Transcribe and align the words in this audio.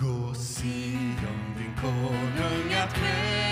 Gå 0.00 0.34
Sion, 0.34 1.54
din 1.58 1.74
konung 1.80 2.72
att 2.72 2.94
kröna 2.94 3.47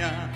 mañana. 0.00 0.29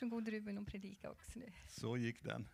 Varsågod 0.00 0.28
Ruben 0.28 0.58
och 0.58 0.66
predika 0.66 1.10
också 1.10 1.38
nu. 1.38 1.52
Så 1.68 1.96
gick 1.96 2.22
den. 2.22 2.48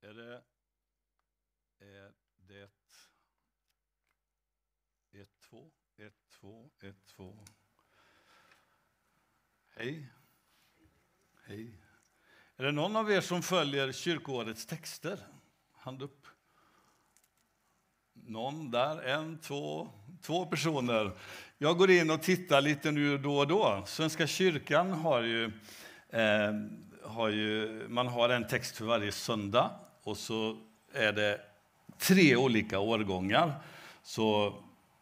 Är 0.00 0.14
det, 0.14 0.42
är 1.78 2.12
det 2.36 2.70
ett, 5.12 5.40
två, 5.40 5.72
ett, 5.96 6.31
två, 6.42 6.70
ett, 6.82 6.96
två. 7.16 7.38
Hej. 9.76 10.08
Hej. 11.46 11.70
Är 12.56 12.64
det 12.64 12.72
någon 12.72 12.96
av 12.96 13.12
er 13.12 13.20
som 13.20 13.42
följer 13.42 13.92
kyrkoårets 13.92 14.66
texter? 14.66 15.18
Hand 15.72 16.02
upp. 16.02 16.26
Någon 18.12 18.70
där, 18.70 19.02
en, 19.02 19.38
två, 19.38 19.88
två 20.22 20.46
personer. 20.46 21.18
Jag 21.58 21.78
går 21.78 21.90
in 21.90 22.10
och 22.10 22.22
tittar 22.22 22.60
lite 22.60 22.90
nu 22.90 23.18
då 23.18 23.38
och 23.38 23.46
då. 23.46 23.82
Svenska 23.86 24.26
kyrkan 24.26 24.92
har 24.92 25.22
ju, 25.22 25.44
eh, 26.08 26.52
har 27.02 27.28
ju, 27.28 27.84
man 27.88 28.06
har 28.06 28.28
en 28.28 28.46
text 28.46 28.76
för 28.76 28.84
varje 28.84 29.12
söndag 29.12 29.70
och 30.02 30.16
så 30.16 30.56
är 30.92 31.12
det 31.12 31.40
tre 31.98 32.36
olika 32.36 32.78
årgångar. 32.78 33.62
Så 34.02 34.54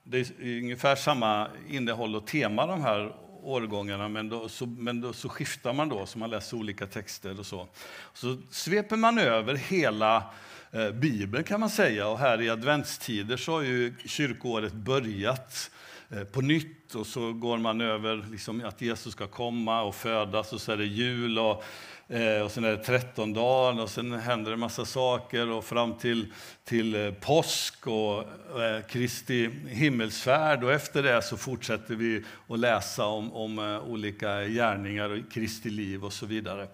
det 0.03 0.19
är 0.19 0.59
ungefär 0.59 0.97
samma 0.97 1.49
innehåll 1.69 2.16
och 2.16 2.27
tema 2.27 2.66
de 2.66 2.83
här 2.83 3.15
årgångarna, 3.43 4.09
men 4.09 4.28
då, 4.28 4.49
så, 4.49 4.66
men 4.66 5.00
då, 5.00 5.12
så 5.12 5.28
skiftar 5.28 5.72
man 5.72 5.88
då, 5.88 6.06
så 6.06 6.19
man 6.19 6.31
läser 6.31 6.56
olika 6.56 6.87
texter 6.87 7.38
och 7.38 7.47
så. 7.47 7.69
Så 8.12 8.37
sveper 8.50 8.97
man 8.97 9.19
över 9.19 9.55
hela 9.55 10.25
eh, 10.72 10.91
Bibeln 10.91 11.44
kan 11.44 11.61
man 11.61 11.71
säga, 11.71 12.09
och 12.09 12.19
här 12.19 12.41
i 12.41 12.50
adventstider 12.50 13.37
så 13.37 13.53
har 13.53 13.62
ju 13.62 13.94
kyrkoåret 14.06 14.72
börjat 14.72 15.71
eh, 15.72 15.90
Eh, 16.10 16.25
på 16.25 16.41
nytt 16.41 16.94
och 16.94 17.06
så 17.06 17.32
går 17.32 17.59
man 17.59 17.81
över 17.81 18.26
liksom, 18.31 18.65
att 18.65 18.81
Jesus 18.81 19.12
ska 19.12 19.26
komma 19.26 19.82
och 19.82 19.94
födas 19.94 20.53
och 20.53 20.60
så 20.60 20.72
är 20.72 20.76
det 20.76 20.84
jul 20.84 21.38
och 21.38 21.65
Eh, 22.12 22.43
och 22.43 22.50
sen 22.50 22.65
är 22.65 22.71
det 22.71 22.84
13 22.84 23.32
dagar 23.32 23.82
och 23.82 23.91
sen 23.91 24.12
händer 24.12 24.50
det 24.50 24.54
en 24.54 24.60
massa 24.60 24.84
saker 24.84 25.50
och 25.50 25.65
fram 25.65 25.94
till, 25.94 26.32
till 26.65 27.06
eh, 27.06 27.12
påsk 27.12 27.87
och 27.87 28.19
eh, 28.62 28.82
Kristi 28.88 29.50
himmelsfärd 29.69 30.64
och 30.64 30.73
efter 30.73 31.02
det 31.02 31.23
så 31.23 31.37
fortsätter 31.37 31.94
vi 31.94 32.25
att 32.49 32.58
läsa 32.58 33.06
om, 33.06 33.32
om 33.32 33.58
eh, 33.58 33.85
olika 33.85 34.44
gärningar 34.44 35.11
och 35.11 35.32
Kristi 35.32 35.70
liv 35.70 36.05
och 36.05 36.12
så 36.12 36.26
vidare. 36.26 36.69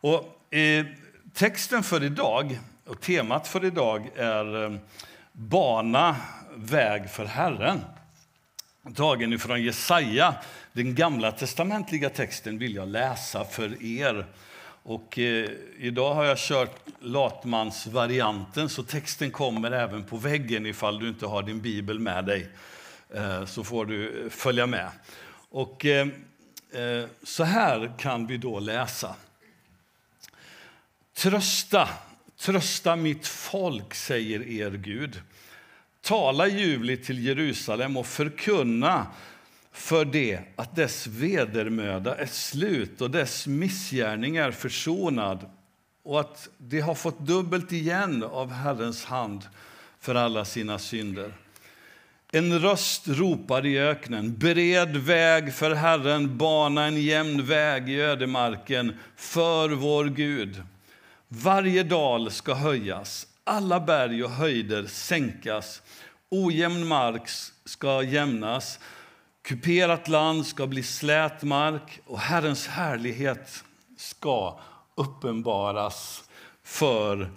Och, 0.00 0.54
eh, 0.54 0.86
texten 1.34 1.82
för 1.82 2.02
idag 2.04 2.58
och 2.86 3.00
temat 3.00 3.48
för 3.48 3.64
idag 3.64 4.10
är 4.16 4.64
eh, 4.64 4.72
Bana 5.32 6.16
väg 6.56 7.10
för 7.10 7.24
Herren 7.24 7.80
tagen 8.92 9.32
ifrån 9.32 9.62
Jesaja. 9.62 10.34
Den 10.72 10.94
gamla 10.94 11.32
testamentliga 11.32 12.10
texten 12.10 12.58
vill 12.58 12.74
jag 12.74 12.88
läsa 12.88 13.44
för 13.44 13.82
er. 13.82 14.26
Och 14.82 15.18
eh, 15.18 15.50
idag 15.78 16.14
har 16.14 16.24
jag 16.24 16.38
kört 16.38 16.76
latmansvarianten, 17.00 18.68
så 18.68 18.82
texten 18.82 19.30
kommer 19.30 19.70
även 19.70 20.04
på 20.04 20.16
väggen 20.16 20.66
ifall 20.66 20.98
du 20.98 21.08
inte 21.08 21.26
har 21.26 21.42
din 21.42 21.60
bibel 21.60 21.98
med 21.98 22.24
dig. 22.24 22.48
Eh, 23.14 23.44
så 23.44 23.64
får 23.64 23.86
du 23.86 24.24
eh, 24.24 24.30
följa 24.30 24.66
med. 24.66 24.90
Och 25.50 25.84
eh, 25.86 26.08
eh, 26.72 27.04
så 27.22 27.44
här 27.44 27.92
kan 27.98 28.26
vi 28.26 28.36
då 28.36 28.60
läsa. 28.60 29.14
Trösta, 31.14 31.88
trösta 32.38 32.96
mitt 32.96 33.26
folk, 33.26 33.94
säger 33.94 34.48
er 34.48 34.70
Gud. 34.70 35.22
Tala 36.04 36.48
ljuvligt 36.48 37.06
till 37.06 37.26
Jerusalem 37.26 37.96
och 37.96 38.06
förkunna 38.06 39.06
för 39.72 40.04
det 40.04 40.40
att 40.56 40.76
dess 40.76 41.06
vedermöda 41.06 42.16
är 42.16 42.26
slut 42.26 43.00
och 43.00 43.10
dess 43.10 43.46
missgärningar 43.46 44.50
försonad 44.50 45.50
och 46.02 46.20
att 46.20 46.48
de 46.58 46.80
har 46.80 46.94
fått 46.94 47.18
dubbelt 47.18 47.72
igen 47.72 48.22
av 48.22 48.52
Herrens 48.52 49.04
hand 49.04 49.42
för 50.00 50.14
alla 50.14 50.44
sina 50.44 50.78
synder. 50.78 51.32
En 52.32 52.60
röst 52.60 53.08
ropar 53.08 53.66
i 53.66 53.78
öknen, 53.78 54.38
bered 54.38 54.96
väg 54.96 55.54
för 55.54 55.74
Herren, 55.74 56.38
bana 56.38 56.84
en 56.84 57.02
jämn 57.02 57.46
väg 57.46 57.88
i 57.88 58.00
ödemarken 58.00 58.98
för 59.16 59.68
vår 59.68 60.04
Gud. 60.04 60.62
Varje 61.28 61.82
dal 61.82 62.30
ska 62.30 62.54
höjas, 62.54 63.26
alla 63.44 63.80
berg 63.80 64.24
och 64.24 64.30
höjder 64.30 64.86
sänkas. 64.86 65.82
Ojämn 66.30 66.86
mark 66.86 67.28
ska 67.64 68.02
jämnas, 68.02 68.78
kuperat 69.42 70.08
land 70.08 70.46
ska 70.46 70.66
bli 70.66 70.82
slät 70.82 71.42
mark 71.42 72.00
och 72.06 72.18
Herrens 72.18 72.66
härlighet 72.66 73.64
ska 73.96 74.60
uppenbaras 74.94 76.24
för 76.62 77.30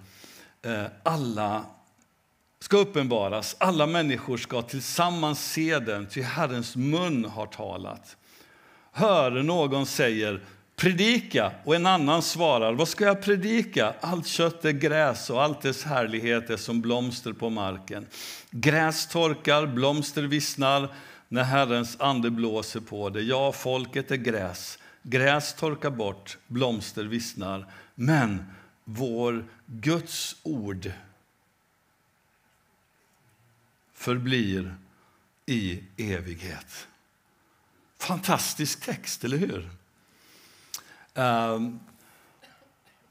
eh, 0.61 0.85
alla 1.03 1.65
ska 2.59 2.77
uppenbaras. 2.77 3.55
Alla 3.59 3.87
människor 3.87 4.37
ska 4.37 4.61
tillsammans 4.61 5.51
se 5.51 5.79
den, 5.79 6.07
ty 6.07 6.21
Herrens 6.21 6.75
mun 6.75 7.25
har 7.25 7.45
talat. 7.45 8.17
Hör 8.91 9.31
någon 9.31 9.85
säger 9.85 10.41
predika 10.77 11.51
och 11.63 11.75
en 11.75 11.85
annan 11.85 12.21
svarar 12.21 12.73
vad 12.73 12.87
ska 12.87 13.05
jag 13.05 13.21
predika? 13.21 13.95
Allt 14.01 14.27
kött 14.27 14.65
är 14.65 14.71
gräs 14.71 15.29
och 15.29 15.43
allt 15.43 15.61
dess 15.61 15.83
härlighet 15.83 16.49
är 16.49 16.57
som 16.57 16.81
blomster 16.81 17.33
på 17.33 17.49
marken. 17.49 18.07
Gräs 18.51 19.07
torkar, 19.07 19.67
blomster 19.67 20.23
vissnar 20.23 20.93
när 21.27 21.43
Herrens 21.43 21.99
ande 21.99 22.31
blåser 22.31 22.79
på 22.79 23.09
det. 23.09 23.21
Ja, 23.21 23.51
folket 23.51 24.11
är 24.11 24.15
gräs. 24.15 24.79
Gräs 25.01 25.53
torkar 25.53 25.89
bort, 25.89 26.37
blomster 26.47 27.03
vissnar. 27.03 27.65
Men 27.95 28.45
vår 28.83 29.45
Guds 29.65 30.35
ord 30.43 30.91
förblir 33.93 34.75
i 35.45 35.83
evighet. 35.97 36.87
Fantastisk 37.99 38.85
text, 38.85 39.23
eller 39.23 39.37
hur? 39.37 39.69
Ehm, 41.17 41.79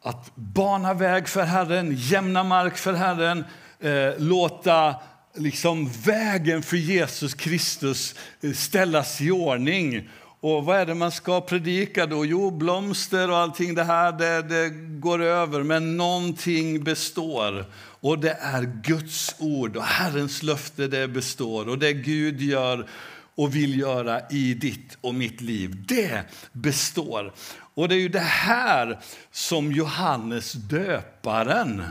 att 0.02 0.30
bana 0.34 0.94
väg 0.94 1.28
för 1.28 1.42
Herren, 1.42 1.94
jämna 1.96 2.44
mark 2.44 2.76
för 2.76 2.92
Herren, 2.92 3.44
eh, 3.80 4.18
låta 4.18 4.94
liksom 5.34 5.90
vägen 6.04 6.62
för 6.62 6.76
Jesus 6.76 7.34
Kristus 7.34 8.14
eh, 8.40 8.52
ställas 8.52 9.20
i 9.20 9.30
ordning. 9.30 10.08
Och 10.40 10.64
vad 10.64 10.76
är 10.76 10.86
det 10.86 10.94
man 10.94 11.12
ska 11.12 11.40
predika 11.40 12.06
då? 12.06 12.24
Jo, 12.24 12.50
blomster 12.50 13.30
och 13.30 13.36
allting 13.36 13.74
det 13.74 13.84
här, 13.84 14.12
det, 14.12 14.42
det 14.42 14.68
går 15.00 15.22
över, 15.22 15.62
men 15.62 15.96
någonting 15.96 16.84
består. 16.84 17.64
Och 18.00 18.18
det 18.18 18.36
är 18.40 18.62
Guds 18.62 19.34
ord 19.38 19.76
och 19.76 19.84
Herrens 19.84 20.42
löfte 20.42 20.86
det 20.86 21.08
består. 21.08 21.68
Och 21.68 21.78
det 21.78 21.92
Gud 21.92 22.40
gör 22.40 22.88
och 23.34 23.54
vill 23.54 23.78
göra 23.78 24.20
i 24.30 24.54
ditt 24.54 24.98
och 25.00 25.14
mitt 25.14 25.40
liv, 25.40 25.84
det 25.88 26.24
består. 26.52 27.32
Och 27.76 27.88
det 27.88 27.94
är 27.94 27.98
ju 27.98 28.08
det 28.08 28.18
här 28.20 28.98
som 29.30 29.72
Johannes 29.72 30.52
döparen 30.52 31.82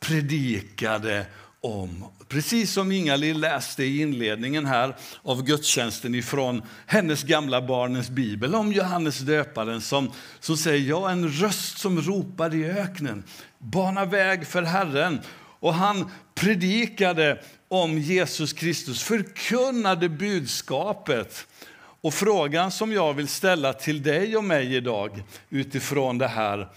predikade 0.00 1.26
om. 1.60 2.04
Precis 2.28 2.72
som 2.72 2.92
Ingalill 2.92 3.40
läste 3.40 3.84
i 3.84 4.00
inledningen 4.00 4.66
här 4.66 4.96
av 5.22 5.42
gudstjänsten 5.42 6.14
ifrån 6.14 6.62
hennes 6.86 7.22
gamla 7.22 7.62
barnens 7.62 8.10
bibel 8.10 8.54
om 8.54 8.72
Johannes 8.72 9.18
döparen 9.18 9.80
som, 9.80 10.12
som 10.40 10.56
säger 10.56 10.88
ja, 10.88 11.10
en 11.10 11.28
röst 11.28 11.78
som 11.78 12.00
ropar 12.00 12.54
i 12.54 12.64
öknen. 12.64 13.24
Bana 13.58 14.04
väg 14.04 14.46
för 14.46 14.62
Herren. 14.62 15.20
Och 15.60 15.74
han 15.74 16.10
predikade 16.34 17.42
om 17.68 17.98
Jesus 17.98 18.52
Kristus, 18.52 19.02
förkunnade 19.02 20.08
budskapet. 20.08 21.46
Och 22.00 22.14
frågan 22.14 22.70
som 22.70 22.92
jag 22.92 23.14
vill 23.14 23.28
ställa 23.28 23.72
till 23.72 24.02
dig 24.02 24.36
och 24.36 24.44
mig 24.44 24.74
idag 24.74 25.22
utifrån 25.50 26.18
det 26.18 26.28
här 26.28 26.68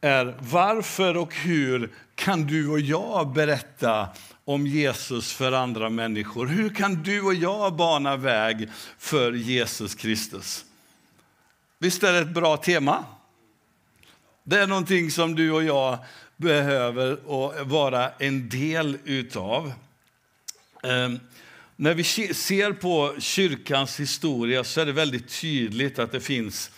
är 0.00 0.36
varför 0.40 1.16
och 1.16 1.34
hur 1.34 1.90
kan 2.14 2.46
du 2.46 2.68
och 2.68 2.80
jag 2.80 3.32
berätta 3.32 4.08
om 4.44 4.66
Jesus 4.66 5.32
för 5.32 5.52
andra 5.52 5.90
människor? 5.90 6.46
Hur 6.46 6.70
kan 6.70 7.02
du 7.02 7.22
och 7.22 7.34
jag 7.34 7.76
bana 7.76 8.16
väg 8.16 8.68
för 8.98 9.32
Jesus 9.32 9.94
Kristus? 9.94 10.64
Visst 11.78 12.02
är 12.02 12.12
det 12.12 12.18
ett 12.18 12.28
bra 12.34 12.56
tema? 12.56 13.04
Det 14.44 14.58
är 14.58 14.66
någonting 14.66 15.10
som 15.10 15.34
du 15.34 15.52
och 15.52 15.64
jag 15.64 15.98
behöver 16.36 17.18
vara 17.64 18.10
en 18.18 18.48
del 18.48 18.98
utav. 19.04 19.72
Ehm, 20.82 21.20
när 21.80 21.94
vi 21.94 22.04
ser 22.34 22.72
på 22.72 23.14
kyrkans 23.18 24.00
historia 24.00 24.64
så 24.64 24.80
är 24.80 24.86
det 24.86 24.92
väldigt 24.92 25.40
tydligt 25.40 25.98
att 25.98 26.12
det 26.12 26.20
finns 26.20 26.70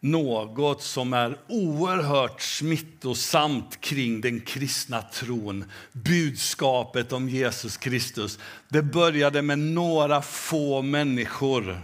något 0.00 0.82
som 0.82 1.12
är 1.12 1.38
oerhört 1.48 2.40
smittosamt 2.40 3.80
kring 3.80 4.20
den 4.20 4.40
kristna 4.40 5.02
tron. 5.02 5.64
Budskapet 5.92 7.12
om 7.12 7.28
Jesus 7.28 7.76
Kristus. 7.76 8.38
Det 8.68 8.82
började 8.82 9.42
med 9.42 9.58
några 9.58 10.22
få 10.22 10.82
människor 10.82 11.80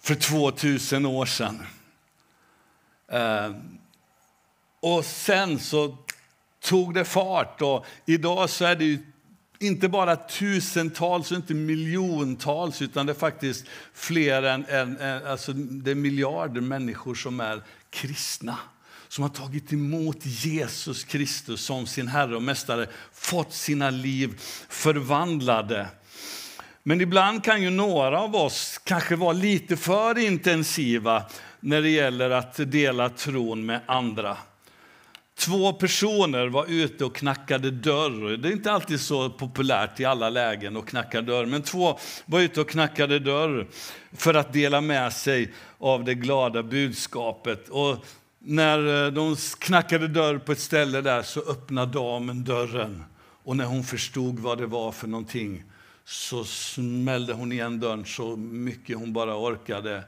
för 0.00 0.14
2000 0.14 1.06
år 1.06 1.26
sedan. 1.26 1.66
Eh, 3.12 3.52
och 4.80 5.04
sen 5.04 5.58
så 5.58 5.96
tog 6.60 6.94
det 6.94 7.04
fart. 7.04 7.62
Och 7.62 7.86
idag 8.06 8.50
så 8.50 8.64
är 8.64 8.76
det 8.76 8.98
inte 9.58 9.88
bara 9.88 10.16
tusentals 10.16 11.30
och 11.30 11.36
inte 11.36 11.54
miljontals 11.54 12.82
utan 12.82 13.06
det 13.06 13.12
är 13.12 13.14
faktiskt 13.14 13.64
fler 13.94 14.42
än, 14.42 14.66
än, 14.66 14.98
alltså 15.26 15.52
det 15.52 15.90
är 15.90 15.94
miljarder 15.94 16.60
människor 16.60 17.14
som 17.14 17.40
är 17.40 17.62
kristna 17.90 18.58
som 19.08 19.22
har 19.22 19.28
tagit 19.28 19.72
emot 19.72 20.16
Jesus 20.20 21.04
Kristus 21.04 21.60
som 21.60 21.86
sin 21.86 22.08
Herre 22.08 22.36
och 22.36 22.42
Mästare, 22.42 22.86
fått 23.12 23.52
sina 23.52 23.90
liv 23.90 24.40
förvandlade. 24.68 25.86
Men 26.82 27.00
ibland 27.00 27.44
kan 27.44 27.62
ju 27.62 27.70
några 27.70 28.20
av 28.20 28.36
oss 28.36 28.80
kanske 28.84 29.16
vara 29.16 29.32
lite 29.32 29.76
för 29.76 30.18
intensiva 30.18 31.26
när 31.60 31.82
det 31.82 31.90
gäller 31.90 32.30
att 32.30 32.56
dela 32.56 33.08
tron 33.08 33.66
med 33.66 33.80
andra. 33.86 34.36
Två 35.38 35.72
personer 35.72 36.46
var 36.46 36.66
ute 36.68 37.04
och 37.04 37.16
knackade 37.16 37.70
dörr. 37.70 38.36
Det 38.36 38.48
är 38.48 38.52
inte 38.52 38.72
alltid 38.72 39.00
så 39.00 39.30
populärt 39.30 40.00
i 40.00 40.04
alla 40.04 40.30
lägen 40.30 40.76
att 40.76 40.86
knacka 40.86 41.22
dörr, 41.22 41.46
men 41.46 41.62
två 41.62 41.98
var 42.26 42.40
ute 42.40 42.60
och 42.60 42.70
knackade 42.70 43.18
dörr 43.18 43.68
för 44.12 44.34
att 44.34 44.52
dela 44.52 44.80
med 44.80 45.12
sig 45.12 45.52
av 45.78 46.04
det 46.04 46.14
glada 46.14 46.62
budskapet. 46.62 47.68
Och 47.68 48.06
när 48.38 49.06
eh, 49.06 49.12
de 49.12 49.36
knackade 49.58 50.08
dörr 50.08 50.38
på 50.38 50.52
ett 50.52 50.60
ställe 50.60 51.00
där 51.00 51.22
så 51.22 51.40
öppnade 51.40 51.92
damen 51.92 52.44
dörren. 52.44 53.04
Och 53.44 53.56
när 53.56 53.64
hon 53.64 53.84
förstod 53.84 54.38
vad 54.38 54.58
det 54.58 54.66
var 54.66 54.92
för 54.92 55.08
någonting 55.08 55.64
så 56.04 56.44
smällde 56.44 57.32
hon 57.32 57.52
igen 57.52 57.80
dörren 57.80 58.04
så 58.04 58.36
mycket 58.36 58.98
hon 58.98 59.12
bara 59.12 59.36
orkade. 59.36 60.04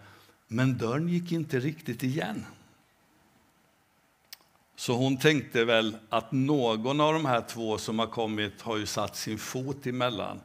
Men 0.48 0.78
dörren 0.78 1.08
gick 1.08 1.32
inte 1.32 1.60
riktigt 1.60 2.02
igen. 2.02 2.44
Så 4.80 4.92
hon 4.92 5.16
tänkte 5.16 5.64
väl 5.64 5.96
att 6.08 6.32
någon 6.32 7.00
av 7.00 7.12
de 7.12 7.24
här 7.24 7.40
två 7.48 7.78
som 7.78 7.98
har 7.98 8.06
kommit 8.06 8.62
har 8.62 8.76
ju 8.76 8.86
satt 8.86 9.16
sin 9.16 9.38
fot 9.38 9.86
emellan. 9.86 10.40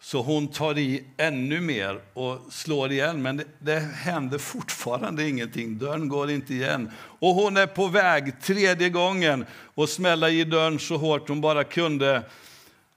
Så 0.00 0.22
hon 0.22 0.48
tar 0.48 0.78
i 0.78 1.04
ännu 1.16 1.60
mer 1.60 2.00
och 2.14 2.40
slår 2.50 2.92
igen, 2.92 3.22
men 3.22 3.36
det, 3.36 3.44
det 3.58 3.80
händer 3.80 4.38
fortfarande 4.38 5.28
ingenting. 5.28 5.78
Dörren 5.78 6.08
går 6.08 6.30
inte 6.30 6.54
igen. 6.54 6.90
Och 6.96 7.34
hon 7.34 7.56
är 7.56 7.66
på 7.66 7.86
väg 7.86 8.42
tredje 8.42 8.88
gången 8.88 9.46
och 9.74 9.88
smälla 9.88 10.30
i 10.30 10.44
dörren 10.44 10.78
så 10.78 10.96
hårt 10.96 11.28
hon 11.28 11.40
bara 11.40 11.64
kunde. 11.64 12.22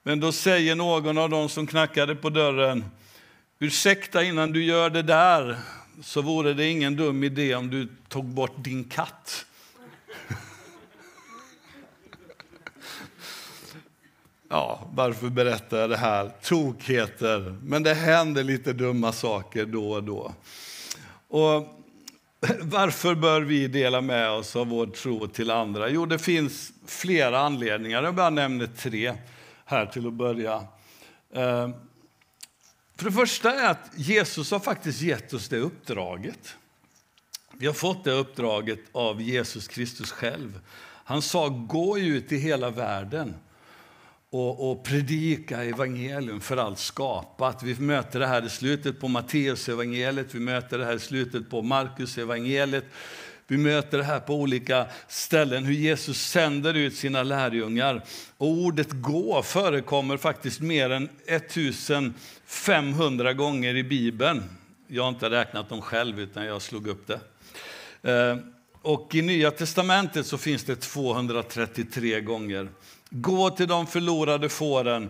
Men 0.03 0.19
då 0.19 0.31
säger 0.31 0.75
någon 0.75 1.17
av 1.17 1.29
dem 1.29 1.49
som 1.49 1.67
knackade 1.67 2.15
på 2.15 2.29
dörren, 2.29 2.85
ursäkta 3.59 4.23
innan 4.23 4.51
du 4.51 4.63
gör 4.63 4.89
det 4.89 5.03
där 5.03 5.57
så 6.03 6.21
vore 6.21 6.53
det 6.53 6.69
ingen 6.69 6.95
dum 6.95 7.23
idé 7.23 7.55
om 7.55 7.69
du 7.69 7.87
tog 8.09 8.25
bort 8.25 8.63
din 8.63 8.83
katt. 8.83 9.45
Ja, 14.53 14.87
varför 14.93 15.29
berättar 15.29 15.77
jag 15.77 15.89
det 15.89 15.97
här? 15.97 16.31
Tokheter. 16.41 17.57
Men 17.63 17.83
det 17.83 17.93
händer 17.93 18.43
lite 18.43 18.73
dumma 18.73 19.11
saker 19.11 19.65
då 19.65 19.91
och 19.91 20.03
då. 20.03 20.33
Och 21.27 21.67
varför 22.61 23.15
bör 23.15 23.41
vi 23.41 23.67
dela 23.67 24.01
med 24.01 24.29
oss 24.29 24.55
av 24.55 24.67
vår 24.67 24.87
tro 24.87 25.27
till 25.27 25.51
andra? 25.51 25.89
Jo, 25.89 26.05
det 26.05 26.19
finns 26.19 26.71
flera 26.85 27.39
anledningar. 27.39 28.03
Jag 28.03 28.15
bara 28.15 28.29
nämner 28.29 28.67
tre 28.67 29.13
här 29.65 29.85
till 29.85 30.07
att 30.07 30.13
börja. 30.13 30.55
Eh, 31.33 31.69
för 32.95 33.05
det 33.05 33.11
första 33.11 33.53
är 33.53 33.69
att 33.69 33.91
Jesus 33.95 34.51
har 34.51 34.59
faktiskt 34.59 35.01
gett 35.01 35.33
oss 35.33 35.49
det 35.49 35.57
uppdraget. 35.57 36.55
Vi 37.53 37.65
har 37.67 37.73
fått 37.73 38.03
det 38.03 38.11
uppdraget 38.11 38.79
av 38.91 39.21
Jesus 39.21 39.67
Kristus 39.67 40.11
själv. 40.11 40.59
Han 41.03 41.21
sa 41.21 41.47
gå 41.47 41.97
ut 41.97 42.31
i 42.31 42.37
hela 42.37 42.69
världen 42.69 43.35
och, 44.31 44.71
och 44.71 44.83
predika 44.83 45.63
evangelium 45.63 46.41
för 46.41 46.57
allt 46.57 46.79
skapat. 46.79 47.63
Vi 47.63 47.79
möter 47.79 48.19
det 48.19 48.27
här 48.27 48.45
i 48.45 48.49
slutet 48.49 48.99
på 48.99 49.07
Matteus 49.07 49.69
evangeliet, 49.69 50.35
vi 50.35 50.39
möter 50.39 50.77
det 50.77 50.85
här 50.85 50.95
i 50.95 50.99
slutet 50.99 51.49
på 51.49 51.61
Markus 51.61 52.17
evangeliet. 52.17 52.85
Vi 53.47 53.57
möter 53.57 53.97
det 53.97 54.03
här 54.03 54.19
på 54.19 54.35
olika 54.35 54.85
ställen, 55.07 55.65
hur 55.65 55.73
Jesus 55.73 56.27
sänder 56.27 56.73
ut 56.73 56.95
sina 56.95 57.23
lärjungar. 57.23 58.03
Och 58.37 58.47
ordet 58.47 58.91
gå 58.91 59.43
förekommer 59.43 60.17
faktiskt 60.17 60.61
mer 60.61 60.89
än 60.89 61.09
1500 61.25 63.33
gånger 63.33 63.75
i 63.75 63.83
Bibeln. 63.83 64.43
Jag 64.87 65.03
har 65.03 65.09
inte 65.09 65.29
räknat 65.29 65.69
dem 65.69 65.81
själv, 65.81 66.19
utan 66.19 66.45
jag 66.45 66.61
slog 66.61 66.87
upp 66.87 67.07
det. 67.07 67.19
Eh, 68.11 68.37
och 68.81 69.15
I 69.15 69.21
Nya 69.21 69.51
testamentet 69.51 70.25
så 70.25 70.37
finns 70.37 70.63
det 70.63 70.75
233 70.75 72.21
gånger. 72.21 72.69
Gå 73.13 73.49
till 73.49 73.67
de 73.67 73.87
förlorade 73.87 74.49
fåren. 74.49 75.09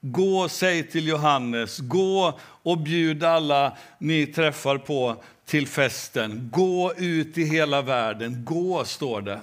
Gå 0.00 0.38
och 0.38 0.50
säg 0.50 0.88
till 0.88 1.08
Johannes. 1.08 1.78
Gå 1.78 2.38
och 2.40 2.78
bjud 2.78 3.24
alla 3.24 3.76
ni 3.98 4.26
träffar 4.26 4.78
på 4.78 5.22
till 5.46 5.66
festen. 5.66 6.50
Gå 6.52 6.92
ut 6.96 7.38
i 7.38 7.44
hela 7.44 7.82
världen. 7.82 8.44
Gå, 8.44 8.84
står 8.84 9.20
det. 9.20 9.40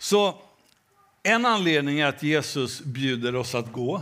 Så 0.00 0.34
en 1.22 1.46
anledning 1.46 2.00
är 2.00 2.06
att 2.06 2.22
Jesus 2.22 2.80
bjuder 2.80 3.36
oss 3.36 3.54
att 3.54 3.72
gå. 3.72 4.00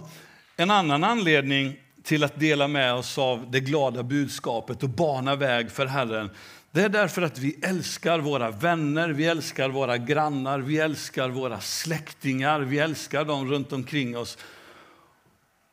En 0.56 0.70
annan 0.70 1.04
anledning 1.04 1.76
till 2.02 2.24
att 2.24 2.40
dela 2.40 2.68
med 2.68 2.94
oss 2.94 3.18
av 3.18 3.50
det 3.50 3.60
glada 3.60 4.02
budskapet 4.02 4.82
och 4.82 4.88
bana 4.88 5.36
väg 5.36 5.70
för 5.70 5.86
Herren 5.86 6.30
det 6.72 6.82
är 6.82 6.88
därför 6.88 7.22
att 7.22 7.38
vi 7.38 7.58
älskar 7.62 8.18
våra 8.18 8.50
vänner, 8.50 9.08
vi 9.08 9.26
älskar 9.26 9.68
våra 9.68 9.98
grannar, 9.98 10.58
vi 10.58 10.78
älskar 10.78 11.28
våra 11.28 11.60
släktingar, 11.60 12.60
vi 12.60 12.78
älskar 12.78 13.24
dem 13.24 13.50
runt 13.50 13.72
omkring 13.72 14.16
oss. 14.16 14.38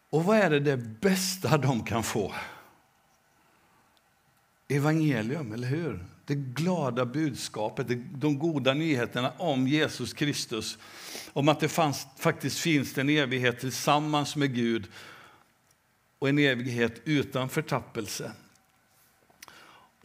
Och 0.10 0.24
vad 0.24 0.38
är 0.38 0.50
det, 0.50 0.60
det 0.60 0.78
bästa 0.78 1.58
de 1.58 1.84
kan 1.84 2.04
få? 2.04 2.34
Evangelium, 4.68 5.54
eller 5.54 5.68
hur? 5.68 6.06
Det 6.26 6.36
glada 6.36 7.06
budskapet, 7.06 7.88
de 8.20 8.40
goda 8.40 8.74
nyheterna 8.74 9.34
om 9.38 9.68
Jesus 9.68 10.14
Kristus. 10.14 10.78
Om 11.34 11.50
att 11.50 11.60
det 11.60 11.70
fanns, 11.70 12.08
faktiskt 12.18 12.60
finns 12.60 12.98
en 12.98 13.10
evighet 13.10 13.60
tillsammans 13.60 14.36
med 14.36 14.56
Gud 14.56 14.88
och 16.20 16.30
en 16.30 16.40
evighet 16.40 17.02
utan 17.06 17.50
förtappelse. 17.50 18.32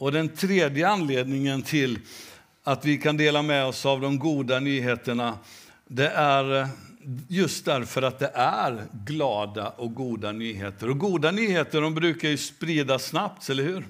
Och 0.03 0.11
den 0.11 0.29
tredje 0.29 0.87
anledningen 0.87 1.61
till 1.61 1.99
att 2.63 2.85
vi 2.85 2.97
kan 2.97 3.17
dela 3.17 3.41
med 3.41 3.65
oss 3.65 3.85
av 3.85 4.01
de 4.01 4.19
goda 4.19 4.59
nyheterna, 4.59 5.37
det 5.87 6.07
är 6.09 6.61
eh, 6.61 6.67
just 7.27 7.65
därför 7.65 8.01
att 8.01 8.19
det 8.19 8.31
är 8.33 8.83
glada 9.05 9.69
och 9.69 9.93
goda 9.93 10.31
nyheter. 10.31 10.89
Och 10.89 10.97
goda 10.97 11.31
nyheter 11.31 11.81
de 11.81 11.95
brukar 11.95 12.29
ju 12.29 12.37
spridas 12.37 13.05
snabbt, 13.05 13.49
eller 13.49 13.63
hur? 13.63 13.85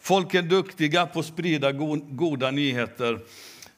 Folk 0.00 0.34
är 0.34 0.42
duktiga 0.42 1.06
på 1.06 1.20
att 1.20 1.26
sprida 1.26 1.72
goda 1.72 2.50
nyheter. 2.50 3.18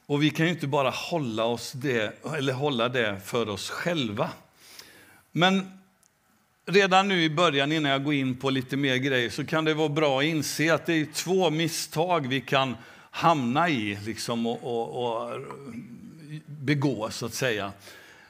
Och 0.06 0.22
vi 0.22 0.30
kan 0.30 0.46
ju 0.46 0.52
inte 0.52 0.66
bara 0.66 0.90
hålla, 0.90 1.44
oss 1.44 1.72
det, 1.72 2.24
eller 2.36 2.52
hålla 2.52 2.88
det 2.88 3.20
för 3.24 3.48
oss 3.48 3.70
själva. 3.70 4.30
Men 5.32 5.77
redan 6.68 7.08
nu 7.08 7.22
i 7.22 7.30
början, 7.30 7.72
innan 7.72 7.92
jag 7.92 8.04
går 8.04 8.14
in 8.14 8.36
på 8.36 8.50
lite 8.50 8.76
mer 8.76 8.96
grejer, 8.96 9.30
så 9.30 9.44
kan 9.44 9.64
det 9.64 9.74
vara 9.74 9.88
bra 9.88 10.18
att 10.18 10.24
inse 10.24 10.74
att 10.74 10.86
det 10.86 10.94
är 10.94 11.06
två 11.14 11.50
misstag 11.50 12.26
vi 12.28 12.40
kan 12.40 12.76
hamna 13.10 13.68
i 13.68 13.98
liksom, 14.04 14.46
och, 14.46 14.64
och, 14.64 15.04
och 15.04 15.40
begå, 16.46 17.10
så 17.10 17.26
att 17.26 17.34
säga. 17.34 17.72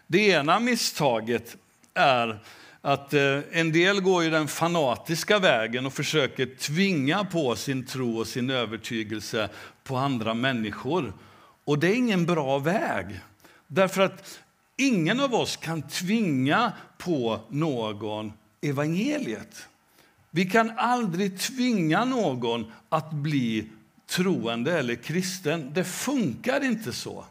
Det 0.07 0.29
ena 0.29 0.61
misstaget 0.61 1.57
är 1.95 2.39
att 2.81 3.15
eh, 3.15 3.39
en 3.53 3.73
del 3.73 4.01
går 4.01 4.25
ju 4.25 4.31
den 4.31 4.49
fanatiska 4.49 5.39
vägen 5.39 5.87
och 5.87 5.93
försöker 5.93 6.47
tvinga 6.47 7.25
på 7.25 7.57
sin 7.57 7.87
tro 7.87 8.19
och 8.19 8.27
sin 8.27 8.51
övertygelse 8.51 9.49
på 9.85 9.97
andra 9.97 10.35
människor. 10.35 11.13
Och 11.65 11.79
det 11.79 11.89
är 11.89 11.95
ingen 11.95 12.27
bra 12.27 12.59
väg. 12.59 13.21
Därför 13.67 14.03
att 14.03 14.41
ingen 14.79 15.21
av 15.21 15.35
oss 15.35 15.57
kan 15.57 15.83
tvinga 15.83 16.73
på 16.99 17.41
någon 17.49 18.33
evangeliet. 18.61 19.69
Vi 20.31 20.45
kan 20.45 20.71
aldrig 20.77 21.39
tvinga 21.39 22.05
någon 22.05 22.73
att 22.89 23.13
bli 23.13 23.69
troende 24.07 24.79
eller 24.79 24.95
kristen. 24.95 25.71
Det 25.75 25.85
funkar 25.85 26.65
inte 26.65 26.93
så. 26.93 27.25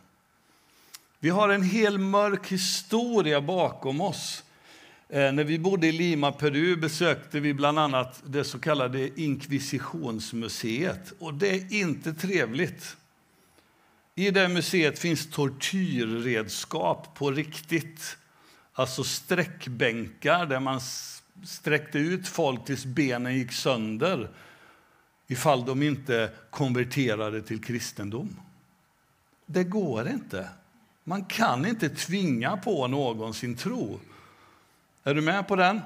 Vi 1.19 1.29
har 1.29 1.49
en 1.49 1.63
hel 1.63 1.97
mörk 1.97 2.51
historia 2.51 3.41
bakom 3.41 4.01
oss. 4.01 4.43
Eh, 5.09 5.31
när 5.31 5.43
vi 5.43 5.59
bodde 5.59 5.87
i 5.87 5.91
Lima, 5.91 6.31
Peru 6.31 6.75
besökte 6.75 7.39
vi 7.39 7.53
bland 7.53 7.79
annat 7.79 8.23
det 8.25 8.43
så 8.43 8.59
kallade 8.59 9.21
inkvisitionsmuseet. 9.21 11.13
Och 11.19 11.33
det 11.33 11.49
är 11.49 11.73
inte 11.73 12.13
trevligt. 12.13 12.97
I 14.19 14.31
det 14.31 14.49
museet 14.49 14.99
finns 14.99 15.29
tortyrredskap 15.29 17.15
på 17.15 17.31
riktigt. 17.31 18.17
Alltså 18.73 19.03
sträckbänkar 19.03 20.45
där 20.45 20.59
man 20.59 20.81
sträckte 21.43 21.99
ut 21.99 22.27
folk 22.27 22.65
tills 22.65 22.85
benen 22.85 23.35
gick 23.35 23.51
sönder 23.51 24.29
ifall 25.27 25.65
de 25.65 25.83
inte 25.83 26.31
konverterade 26.49 27.41
till 27.41 27.63
kristendom. 27.63 28.39
Det 29.45 29.63
går 29.63 30.07
inte. 30.07 30.49
Man 31.03 31.25
kan 31.25 31.65
inte 31.65 31.89
tvinga 31.89 32.57
på 32.57 32.87
någon 32.87 33.33
sin 33.33 33.55
tro. 33.55 33.99
Är 35.03 35.13
du 35.13 35.21
med 35.21 35.47
på 35.47 35.55
den? 35.55 35.81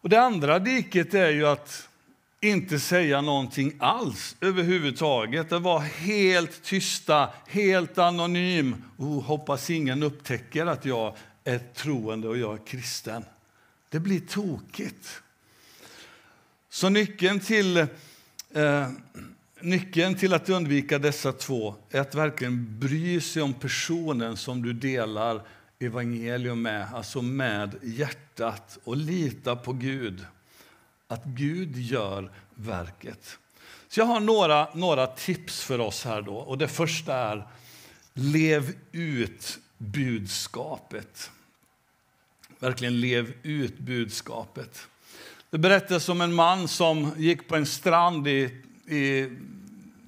Och 0.00 0.08
Det 0.08 0.20
andra 0.20 0.58
diket 0.58 1.14
är 1.14 1.30
ju 1.30 1.46
att 1.46 1.88
inte 2.42 2.78
säga 2.80 3.20
någonting 3.20 3.72
alls 3.78 4.36
överhuvudtaget. 4.40 5.50
Det 5.50 5.58
vara 5.58 5.80
helt 5.80 6.62
tysta, 6.62 7.30
helt 7.46 7.98
anonym. 7.98 8.84
Oh, 8.96 9.22
hoppas 9.22 9.70
ingen 9.70 10.02
upptäcker 10.02 10.66
att 10.66 10.84
jag 10.84 11.16
är 11.44 11.58
troende 11.58 12.28
och 12.28 12.38
jag 12.38 12.54
är 12.54 12.66
kristen. 12.66 13.24
Det 13.88 14.00
blir 14.00 14.20
tokigt. 14.20 15.22
Så 16.70 16.88
nyckeln 16.88 17.40
till, 17.40 17.76
eh, 17.76 18.88
nyckeln 19.60 20.14
till 20.14 20.34
att 20.34 20.48
undvika 20.48 20.98
dessa 20.98 21.32
två 21.32 21.74
är 21.90 22.00
att 22.00 22.14
verkligen 22.14 22.78
bry 22.78 23.20
sig 23.20 23.42
om 23.42 23.54
personen 23.54 24.36
som 24.36 24.62
du 24.62 24.72
delar 24.72 25.42
evangelium 25.78 26.62
med, 26.62 26.94
alltså 26.94 27.22
med 27.22 27.74
hjärtat, 27.82 28.78
och 28.84 28.96
lita 28.96 29.56
på 29.56 29.72
Gud. 29.72 30.26
Att 31.12 31.24
Gud 31.24 31.76
gör 31.76 32.30
verket. 32.54 33.38
Så 33.88 34.00
jag 34.00 34.04
har 34.04 34.20
några, 34.20 34.68
några 34.74 35.06
tips 35.06 35.62
för 35.62 35.78
oss 35.78 36.04
här. 36.04 36.22
då. 36.22 36.36
Och 36.36 36.58
Det 36.58 36.68
första 36.68 37.14
är 37.14 37.46
lev 38.14 38.74
ut 38.92 39.58
budskapet. 39.78 41.30
Verkligen 42.58 43.00
lev 43.00 43.34
ut 43.42 43.78
budskapet. 43.78 44.86
Det 45.50 45.58
berättas 45.58 46.08
om 46.08 46.20
en 46.20 46.34
man 46.34 46.68
som 46.68 47.12
gick 47.16 47.48
på 47.48 47.56
en 47.56 47.66
strand 47.66 48.28
i, 48.28 48.62
i, 48.86 48.98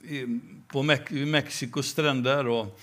i 0.09 0.41
på 0.69 0.83
Mexikos 1.11 1.87
stränder. 1.87 2.47
Och 2.47 2.81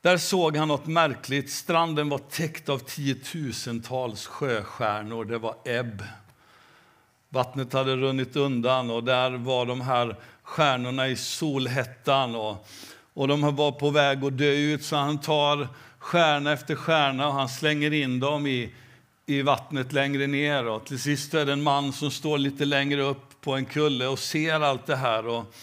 där 0.00 0.16
såg 0.16 0.56
han 0.56 0.68
något 0.68 0.86
märkligt. 0.86 1.50
Stranden 1.50 2.08
var 2.08 2.18
täckt 2.18 2.68
av 2.68 2.78
tiotusentals 2.78 4.26
sjöstjärnor. 4.26 5.24
Det 5.24 5.38
var 5.38 5.56
ebb. 5.64 6.02
Vattnet 7.34 7.72
hade 7.72 7.96
runnit 7.96 8.36
undan 8.36 8.90
och 8.90 9.04
där 9.04 9.30
var 9.30 9.66
de 9.66 9.80
här 9.80 10.16
stjärnorna 10.42 11.08
i 11.08 11.16
solhettan. 11.16 12.34
Och 12.34 12.66
och 13.14 13.28
de 13.28 13.56
var 13.56 13.72
på 13.72 13.90
väg 13.90 14.24
att 14.24 14.38
dö 14.38 14.52
ut, 14.52 14.84
så 14.84 14.96
han 14.96 15.18
tar 15.18 15.68
stjärna 15.98 16.52
efter 16.52 16.74
stjärna 16.74 17.28
och 17.28 17.34
han 17.34 17.48
slänger 17.48 17.92
in 17.92 18.20
dem 18.20 18.46
i, 18.46 18.72
i 19.26 19.42
vattnet 19.42 19.92
längre 19.92 20.26
ner. 20.26 20.66
Och 20.66 20.86
till 20.86 21.00
sist 21.00 21.34
är 21.34 21.46
det 21.46 21.52
en 21.52 21.62
man 21.62 21.92
som 21.92 22.10
står 22.10 22.38
lite 22.38 22.64
längre 22.64 23.02
upp 23.02 23.40
på 23.40 23.54
en 23.54 23.64
kulle 23.64 24.06
och 24.06 24.18
ser 24.18 24.60
allt 24.60 24.86
det 24.86 24.96
här. 24.96 25.26
Och, 25.26 25.54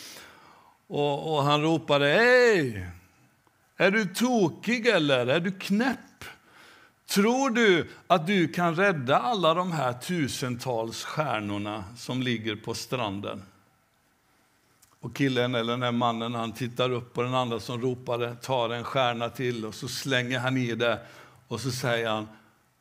och, 0.88 1.36
och 1.36 1.44
han 1.44 1.62
ropade 1.62 2.06
Hej! 2.06 2.88
Är 3.78 3.92
du 3.92 4.06
tokig 4.06 4.88
eller 4.88 5.28
är 5.28 5.40
du 5.40 5.52
knäpp? 5.52 6.00
Tror 7.12 7.50
du 7.50 7.90
att 8.08 8.28
du 8.28 8.48
kan 8.48 8.76
rädda 8.76 9.20
alla 9.20 9.54
de 9.54 9.72
här 9.72 9.94
tusentals 9.94 11.04
stjärnorna 11.04 11.84
som 11.98 12.22
ligger 12.22 12.56
på 12.56 12.74
stranden? 12.74 13.44
Och 15.00 15.16
killen 15.16 15.56
eller 15.56 15.74
den 15.74 15.84
här 15.84 15.92
mannen 15.92 16.36
han 16.36 16.52
tittar 16.52 16.90
upp 16.90 17.14
på 17.14 17.22
den 17.22 17.34
andra 17.34 17.60
som 17.60 17.82
ropade, 17.82 18.36
tar 18.36 18.70
en 18.70 18.84
stjärna 18.84 19.30
till 19.30 19.66
och 19.66 19.76
så 19.76 19.88
slänger 19.88 20.40
han 20.40 20.58
i 20.58 20.76
det 20.76 21.00
och 21.48 21.62
så 21.62 21.72
säger 21.72 22.10
han 22.10 22.28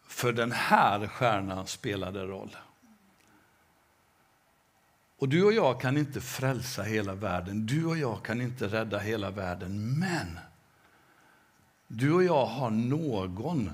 För 0.06 0.32
den 0.32 0.52
här 0.52 1.06
stjärnan 1.06 1.66
spelade 1.66 2.24
roll. 2.24 2.56
Och 5.18 5.28
du 5.28 5.44
och 5.44 5.52
jag 5.52 5.80
kan 5.80 5.96
inte 5.96 6.20
frälsa 6.20 6.82
hela 6.82 7.14
världen, 7.14 7.66
du 7.66 7.84
och 7.84 7.98
jag 7.98 8.22
kan 8.22 8.40
inte 8.40 8.68
rädda 8.68 8.98
hela 8.98 9.30
världen, 9.30 9.98
men 9.98 10.38
du 11.86 12.12
och 12.12 12.24
jag 12.24 12.46
har 12.46 12.70
någon 12.70 13.70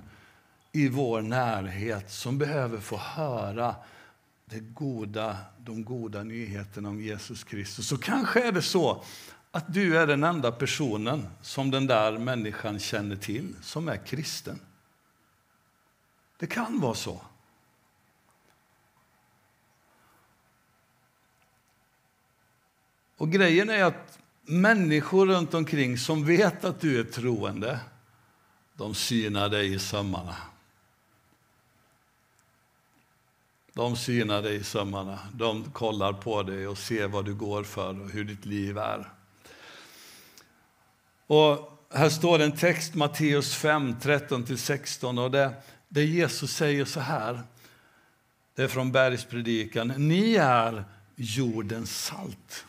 i 0.76 0.88
vår 0.88 1.22
närhet 1.22 2.10
som 2.10 2.38
behöver 2.38 2.80
få 2.80 2.96
höra 2.96 3.74
det 4.44 4.60
goda, 4.60 5.36
de 5.58 5.84
goda 5.84 6.22
nyheterna 6.22 6.88
om 6.88 7.00
Jesus 7.00 7.44
Kristus. 7.44 7.88
Så 7.88 7.98
kanske 7.98 8.42
är 8.42 8.52
det 8.52 8.62
så 8.62 9.04
att 9.50 9.74
du 9.74 9.98
är 9.98 10.06
den 10.06 10.24
enda 10.24 10.52
personen 10.52 11.28
som 11.42 11.70
den 11.70 11.86
där 11.86 12.18
människan 12.18 12.78
känner 12.78 13.16
till 13.16 13.56
som 13.62 13.88
är 13.88 14.06
kristen. 14.06 14.60
Det 16.38 16.46
kan 16.46 16.80
vara 16.80 16.94
så. 16.94 17.20
Och 23.16 23.30
grejen 23.30 23.70
är 23.70 23.84
att 23.84 24.18
människor 24.42 25.26
runt 25.26 25.54
omkring 25.54 25.98
som 25.98 26.24
vet 26.24 26.64
att 26.64 26.80
du 26.80 27.00
är 27.00 27.04
troende, 27.04 27.80
de 28.74 28.94
synar 28.94 29.48
dig 29.48 29.74
i 29.74 29.78
sömmarna. 29.78 30.36
De 33.76 33.96
synar 33.96 34.42
dig 34.42 34.56
i 34.56 34.64
sömmarna. 34.64 35.18
De 35.32 35.70
kollar 35.70 36.12
på 36.12 36.42
dig 36.42 36.68
och 36.68 36.78
ser 36.78 37.08
vad 37.08 37.24
du 37.24 37.34
går 37.34 37.64
för 37.64 38.00
och 38.00 38.10
hur 38.10 38.24
ditt 38.24 38.46
liv 38.46 38.78
är. 38.78 39.12
Och 41.26 41.78
här 41.90 42.08
står 42.08 42.38
en 42.38 42.56
text, 42.56 42.94
Matteus 42.94 43.54
5, 43.54 43.94
13-16. 43.94 45.24
Och 45.24 45.30
det, 45.30 45.52
det 45.88 46.04
Jesus 46.04 46.52
säger 46.52 46.84
så 46.84 47.00
här, 47.00 47.42
det 48.54 48.62
är 48.62 48.68
från 48.68 48.92
bergspredikan. 48.92 49.88
Ni 49.88 50.34
är 50.34 50.84
jordens 51.16 52.04
salt. 52.04 52.64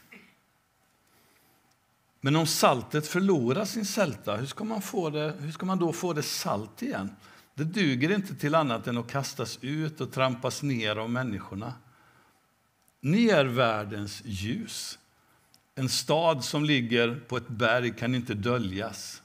Men 2.22 2.36
om 2.36 2.48
saltet 2.48 3.08
förlorar 3.08 3.66
sin 3.66 3.86
sälta, 3.86 4.36
hur 4.36 4.48
ska 4.48 4.64
man, 4.64 4.82
få 4.82 5.10
det, 5.10 5.34
hur 5.40 5.52
ska 5.52 5.66
man 5.66 5.80
då 5.80 5.94
få 5.94 6.14
det 6.14 6.24
salt 6.24 6.82
igen? 6.82 7.16
Det 7.58 7.64
duger 7.64 8.12
inte 8.12 8.36
till 8.36 8.56
annat 8.56 8.88
än 8.88 8.98
att 8.98 9.08
kastas 9.08 9.60
ut 9.62 10.02
och 10.02 10.12
trampas 10.12 10.64
ner 10.64 10.96
av 10.96 11.10
människorna. 11.10 11.74
Ni 13.02 13.28
är 13.28 13.46
världens 13.46 14.22
ljus. 14.26 15.00
En 15.76 15.90
stad 15.90 16.44
som 16.44 16.66
ligger 16.66 17.16
på 17.28 17.38
ett 17.38 17.48
berg 17.48 17.94
kan 17.98 18.16
inte 18.16 18.34
döljas. 18.34 19.22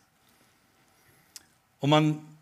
Och 1.79 1.89
man, 1.89 2.37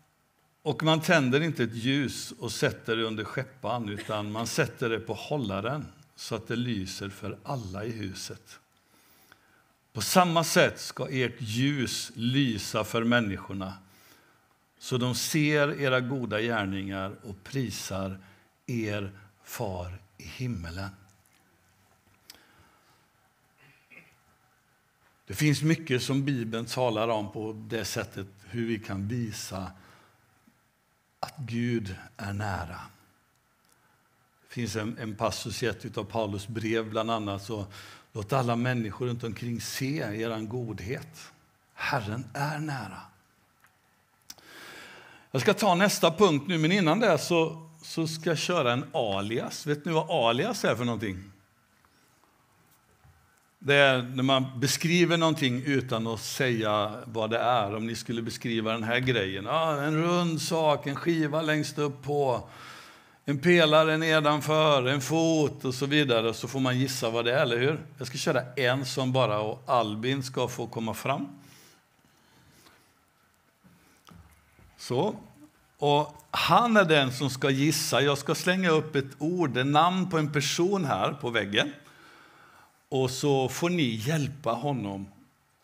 och 0.61 0.83
man 0.83 1.01
tänder 1.01 1.41
inte 1.41 1.63
ett 1.63 1.75
ljus 1.75 2.33
och 2.39 2.51
sätter 2.51 2.97
det 2.97 3.03
under 3.03 3.23
skeppan 3.23 3.89
utan 3.89 4.31
man 4.31 4.47
sätter 4.47 4.89
det 4.89 4.99
på 4.99 5.13
hållaren 5.13 5.85
så 6.15 6.35
att 6.35 6.47
det 6.47 6.55
lyser 6.55 7.09
för 7.09 7.37
alla 7.43 7.85
i 7.85 7.91
huset. 7.91 8.59
På 9.93 10.01
samma 10.01 10.43
sätt 10.43 10.79
ska 10.79 11.07
ert 11.09 11.41
ljus 11.41 12.11
lysa 12.15 12.83
för 12.83 13.03
människorna 13.03 13.73
så 14.81 14.97
de 14.97 15.15
ser 15.15 15.81
era 15.81 15.99
goda 15.99 16.41
gärningar 16.41 17.15
och 17.23 17.43
prisar 17.43 18.19
er 18.65 19.11
far 19.43 19.99
i 20.17 20.23
himmelen. 20.23 20.89
Det 25.25 25.33
finns 25.33 25.61
mycket 25.61 26.03
som 26.03 26.25
Bibeln 26.25 26.65
talar 26.65 27.07
om 27.07 27.31
på 27.31 27.65
det 27.69 27.85
sättet 27.85 28.27
hur 28.43 28.67
vi 28.67 28.79
kan 28.79 29.07
visa 29.07 29.71
att 31.19 31.37
Gud 31.37 31.95
är 32.17 32.33
nära. 32.33 32.79
Det 34.47 34.53
finns 34.53 34.75
en, 34.75 34.97
en 34.97 35.15
passus 35.15 35.63
i 35.63 35.65
ett 35.65 35.97
av 35.97 36.03
Paulus 36.03 36.47
brev, 36.47 36.89
bland 36.89 37.11
annat. 37.11 37.43
Så, 37.43 37.65
Låt 38.13 38.33
alla 38.33 38.55
människor 38.55 39.07
runt 39.07 39.23
omkring 39.23 39.61
se 39.61 39.97
er 39.97 40.39
godhet. 40.39 41.31
Herren 41.73 42.25
är 42.33 42.59
nära. 42.59 43.01
Jag 45.33 45.41
ska 45.41 45.53
ta 45.53 45.75
nästa 45.75 46.11
punkt 46.11 46.45
nu, 46.47 46.57
men 46.57 46.71
innan 46.71 46.99
det 46.99 47.17
så, 47.17 47.67
så 47.81 48.07
ska 48.07 48.29
jag 48.29 48.37
köra 48.37 48.73
en 48.73 48.85
alias. 48.93 49.65
Vet 49.67 49.85
ni 49.85 49.91
vad 49.91 50.27
alias 50.27 50.65
är 50.65 50.75
för 50.75 50.85
någonting? 50.85 51.31
Det 53.59 53.75
är 53.75 54.01
när 54.01 54.23
man 54.23 54.45
beskriver 54.59 55.17
någonting 55.17 55.63
utan 55.65 56.07
att 56.07 56.19
säga 56.19 56.91
vad 57.05 57.29
det 57.29 57.39
är. 57.39 57.75
Om 57.75 57.87
ni 57.87 57.95
skulle 57.95 58.21
beskriva 58.21 58.71
den 58.71 58.83
här 58.83 58.99
grejen. 58.99 59.47
Ah, 59.47 59.81
en 59.81 60.03
rund 60.03 60.41
sak, 60.41 60.87
en 60.87 60.95
skiva 60.95 61.41
längst 61.41 61.77
upp 61.77 62.03
på, 62.03 62.49
en 63.25 63.39
pelare 63.39 63.97
nedanför, 63.97 64.87
en 64.87 65.01
fot 65.01 65.65
och 65.65 65.73
så 65.73 65.85
vidare. 65.85 66.33
Så 66.33 66.47
får 66.47 66.59
man 66.59 66.79
gissa 66.79 67.09
vad 67.09 67.25
det 67.25 67.33
är, 67.33 67.41
eller 67.41 67.57
hur? 67.57 67.79
Jag 67.97 68.07
ska 68.07 68.17
köra 68.17 68.41
en 68.55 68.85
som 68.85 69.11
bara 69.11 69.39
och 69.39 69.63
Albin 69.65 70.23
ska 70.23 70.47
få 70.47 70.67
komma 70.67 70.93
fram. 70.93 71.27
Så. 74.81 75.15
Och 75.77 76.15
han 76.31 76.77
är 76.77 76.85
den 76.85 77.11
som 77.11 77.29
ska 77.29 77.49
gissa. 77.49 78.01
Jag 78.01 78.17
ska 78.17 78.35
slänga 78.35 78.69
upp 78.69 78.95
ett 78.95 79.11
ord, 79.17 79.57
ett 79.57 79.67
namn 79.67 80.09
på 80.09 80.17
en 80.17 80.31
person 80.31 80.85
här 80.85 81.13
på 81.13 81.29
väggen. 81.29 81.71
Och 82.89 83.11
så 83.11 83.49
får 83.49 83.69
ni 83.69 83.83
hjälpa 83.83 84.51
honom 84.51 85.07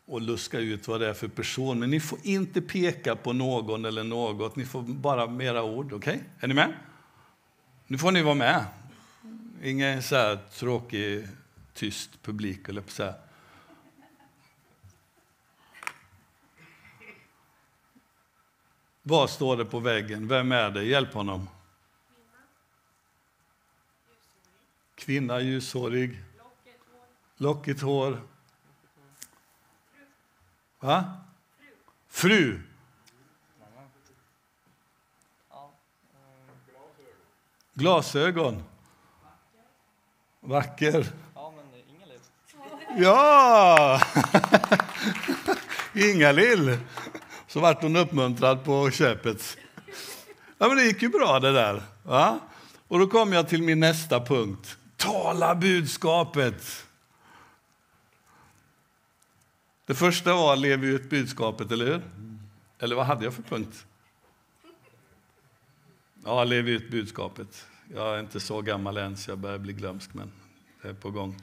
och 0.07 0.21
luska 0.21 0.59
ut 0.59 0.87
vad 0.87 0.99
det 0.99 1.09
är 1.09 1.13
för 1.13 1.27
person. 1.27 1.79
Men 1.79 1.89
ni 1.89 1.99
får 1.99 2.19
inte 2.23 2.61
peka 2.61 3.15
på 3.15 3.33
någon 3.33 3.85
eller 3.85 4.03
något. 4.03 4.55
Ni 4.55 4.65
får 4.65 4.81
bara 4.81 5.27
mera 5.27 5.63
ord. 5.63 5.93
Okay? 5.93 6.19
Är 6.39 6.47
ni 6.47 6.53
med? 6.53 6.73
Nu 7.87 7.97
får 7.97 8.11
ni 8.11 8.21
vara 8.21 8.35
med. 8.35 8.65
Ingen 9.63 10.03
så 10.03 10.15
här 10.15 10.37
tråkig, 10.53 11.27
tyst 11.73 12.09
publik, 12.23 12.69
eller 12.69 12.81
på 12.81 12.91
så 12.91 13.03
här. 13.03 13.26
Vad 19.09 19.29
står 19.29 19.57
det 19.57 19.65
på 19.65 19.79
väggen? 19.79 20.27
Vem 20.27 20.51
är 20.51 20.71
det? 20.71 20.83
Hjälp 20.83 21.13
honom. 21.13 21.49
Kvinna, 24.95 25.39
ljushårig. 25.39 26.23
Lockigt 27.37 27.81
hår. 27.81 28.21
Va? 30.79 31.13
Fru. 32.07 32.61
Glasögon. 37.73 38.63
Vacker. 40.39 41.07
Ja, 42.97 44.01
men 45.93 46.03
Ingalill. 46.09 46.79
Så 47.47 47.59
vart 47.59 47.81
hon 47.81 47.95
uppmuntrad 47.95 48.63
på 48.63 48.91
köpet. 48.91 49.57
Ja, 50.57 50.67
men 50.67 50.77
det 50.77 50.83
gick 50.83 51.01
ju 51.01 51.09
bra 51.09 51.39
det 51.39 51.51
där. 51.51 51.83
Va? 52.03 52.39
Och 52.87 52.99
då 52.99 53.07
kom 53.07 53.33
jag 53.33 53.49
till 53.49 53.63
min 53.63 53.79
nästa 53.79 54.25
punkt. 54.25 54.77
Tala 54.97 55.55
budskapet. 55.55 56.85
Det 59.85 59.95
första 59.95 60.33
var 60.33 60.55
lev 60.55 60.85
ut 60.85 61.09
budskapet, 61.09 61.71
eller 61.71 61.85
hur? 61.85 62.01
Eller 62.79 62.95
vad 62.95 63.05
hade 63.05 63.23
jag 63.23 63.33
för 63.33 63.43
punkt? 63.43 63.85
Ja, 66.25 66.43
lev 66.43 66.69
ut 66.69 66.91
budskapet. 66.91 67.65
Jag 67.93 68.15
är 68.15 68.19
inte 68.19 68.39
så 68.39 68.61
gammal 68.61 68.97
än 68.97 69.17
så 69.17 69.31
jag 69.31 69.37
börjar 69.37 69.57
bli 69.57 69.73
glömsk, 69.73 70.13
men 70.13 70.31
det 70.81 70.89
är 70.89 70.93
på 70.93 71.11
gång. 71.11 71.41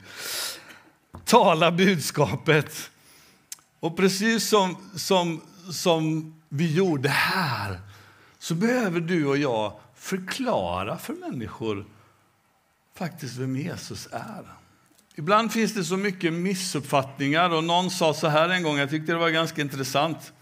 Tala 1.25 1.71
budskapet. 1.71 2.91
Och 3.79 3.97
precis 3.97 4.49
som, 4.49 4.77
som, 4.95 5.41
som 5.71 6.33
vi 6.49 6.73
gjorde 6.73 7.09
här 7.09 7.79
så 8.37 8.55
behöver 8.55 8.99
du 8.99 9.25
och 9.25 9.37
jag 9.37 9.79
förklara 9.95 10.97
för 10.97 11.13
människor 11.13 11.85
faktiskt 12.93 13.37
vem 13.37 13.55
Jesus 13.55 14.07
är. 14.11 14.45
Ibland 15.15 15.51
finns 15.51 15.73
det 15.73 15.83
så 15.83 15.97
mycket 15.97 16.33
missuppfattningar. 16.33 17.49
och 17.49 17.63
Någon 17.63 17.91
sa 17.91 18.13
så 18.13 18.27
här 18.27 18.49
en 18.49 18.63
gång, 18.63 18.77
jag 18.77 18.89
tyckte 18.89 19.11
det 19.11 19.17
var 19.17 19.29
ganska 19.29 19.61
intressant. 19.61 20.33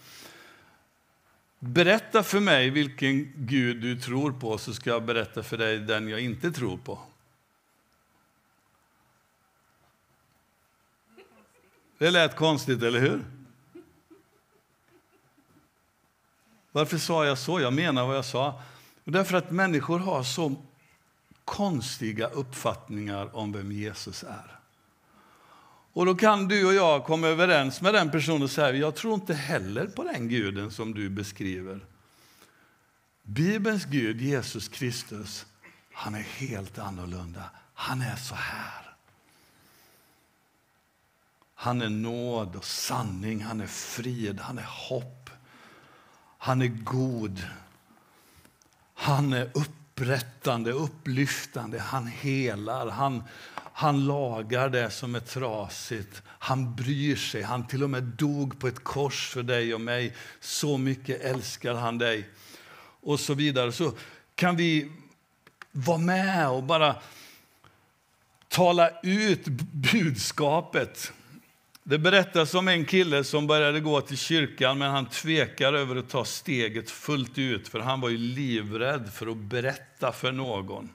Berätta 1.59 2.23
för 2.23 2.39
mig 2.39 2.69
vilken 2.69 3.33
Gud 3.35 3.81
du 3.81 3.99
tror 3.99 4.31
på, 4.31 4.57
så 4.57 4.73
ska 4.73 4.89
jag 4.89 5.05
berätta 5.05 5.43
för 5.43 5.57
dig 5.57 5.79
den 5.79 6.07
jag 6.07 6.19
inte 6.19 6.51
tror 6.51 6.77
på. 6.77 6.99
Det 11.97 12.11
lät 12.11 12.35
konstigt, 12.35 12.83
eller 12.83 12.99
hur? 12.99 13.23
Varför 16.73 16.97
sa 16.97 17.25
jag 17.25 17.37
så? 17.37 17.59
Jag 17.59 17.73
menar 17.73 18.07
vad 18.07 18.17
jag 18.17 18.25
sa. 18.25 18.61
Därför 19.03 19.37
att 19.37 19.51
människor 19.51 19.99
har 19.99 20.23
så 20.23 20.55
konstiga 21.45 22.27
uppfattningar 22.27 23.35
om 23.35 23.51
vem 23.51 23.71
Jesus 23.71 24.23
är. 24.23 24.59
Och 25.93 26.05
då 26.05 26.15
kan 26.15 26.47
du 26.47 26.65
och 26.65 26.73
jag 26.73 27.05
komma 27.05 27.27
överens 27.27 27.81
med 27.81 27.93
den 27.93 28.11
personen 28.11 28.43
och 28.43 28.51
säga, 28.51 28.75
jag 28.75 28.95
tror 28.95 29.13
inte 29.13 29.33
heller 29.33 29.87
på 29.87 30.03
den 30.03 30.27
guden 30.29 30.71
som 30.71 30.93
du 30.93 31.09
beskriver. 31.09 31.85
Bibelns 33.23 33.85
Gud, 33.85 34.21
Jesus 34.21 34.67
Kristus, 34.67 35.45
han 35.93 36.15
är 36.15 36.21
helt 36.21 36.79
annorlunda. 36.79 37.43
Han 37.73 38.01
är 38.01 38.15
så 38.15 38.35
här. 38.35 38.95
Han 41.55 41.81
är 41.81 41.89
nåd 41.89 42.55
och 42.55 42.65
sanning, 42.65 43.41
han 43.41 43.61
är 43.61 43.67
frid, 43.67 44.39
han 44.39 44.57
är 44.57 44.67
hopp. 44.89 45.22
Han 46.43 46.61
är 46.61 46.67
god. 46.67 47.47
Han 48.93 49.33
är 49.33 49.49
upprättande, 49.53 50.71
upplyftande, 50.71 51.79
han 51.79 52.07
helar, 52.07 52.89
han, 52.89 53.23
han 53.73 54.05
lagar 54.05 54.69
det 54.69 54.89
som 54.89 55.15
är 55.15 55.19
trasigt. 55.19 56.21
Han 56.27 56.75
bryr 56.75 57.15
sig, 57.15 57.41
han 57.41 57.67
till 57.67 57.83
och 57.83 57.89
med 57.89 58.03
dog 58.03 58.59
på 58.59 58.67
ett 58.67 58.83
kors 58.83 59.29
för 59.29 59.43
dig 59.43 59.73
och 59.73 59.81
mig. 59.81 60.15
Så 60.39 60.77
mycket 60.77 61.21
älskar 61.21 61.73
han 61.73 61.97
dig. 61.97 62.29
Och 63.01 63.19
så 63.19 63.33
vidare. 63.33 63.71
Så 63.71 63.93
kan 64.35 64.55
vi 64.55 64.91
vara 65.71 65.97
med 65.97 66.49
och 66.49 66.63
bara 66.63 66.95
tala 68.47 68.89
ut 69.03 69.47
budskapet 69.71 71.13
det 71.83 71.97
berättas 71.97 72.53
om 72.53 72.67
en 72.67 72.85
kille 72.85 73.23
som 73.23 73.47
började 73.47 73.79
gå 73.79 74.01
till 74.01 74.17
kyrkan 74.17 74.77
men 74.77 74.91
han 74.91 75.05
tvekar 75.05 75.73
över 75.73 75.95
att 75.95 76.09
ta 76.09 76.25
steget 76.25 76.91
fullt 76.91 77.37
ut 77.37 77.67
för 77.67 77.79
han 77.79 78.01
var 78.01 78.09
ju 78.09 78.17
livrädd 78.17 79.13
för 79.13 79.27
att 79.27 79.37
berätta 79.37 80.11
för 80.11 80.31
någon 80.31 80.89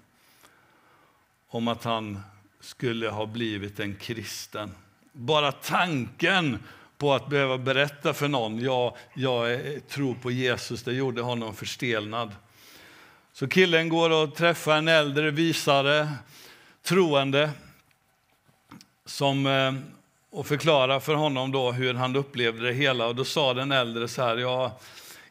om 1.48 1.68
att 1.68 1.84
han 1.84 2.20
skulle 2.60 3.08
ha 3.08 3.26
blivit 3.26 3.80
en 3.80 3.94
kristen. 3.94 4.70
Bara 5.12 5.52
tanken 5.52 6.58
på 6.98 7.14
att 7.14 7.28
behöva 7.28 7.58
berätta 7.58 8.14
för 8.14 8.28
någon, 8.28 8.60
ja, 8.60 8.96
jag 9.14 9.60
tror 9.88 10.14
på 10.14 10.30
Jesus, 10.30 10.82
det 10.82 10.92
gjorde 10.92 11.22
honom 11.22 11.54
förstelnad. 11.54 12.32
Så 13.32 13.48
killen 13.48 13.88
går 13.88 14.10
och 14.10 14.34
träffar 14.34 14.76
en 14.76 14.88
äldre 14.88 15.30
visare, 15.30 16.08
troende, 16.82 17.50
som 19.06 19.46
eh, 19.46 19.72
och 20.30 20.46
förklara 20.46 21.00
för 21.00 21.14
honom 21.14 21.52
då 21.52 21.72
hur 21.72 21.94
han 21.94 22.16
upplevde 22.16 22.66
det 22.66 22.72
hela. 22.72 23.06
Och 23.06 23.14
då 23.14 23.24
sa 23.24 23.54
den 23.54 23.72
äldre 23.72 24.08
så 24.08 24.22
här, 24.22 24.36
ja, 24.36 24.78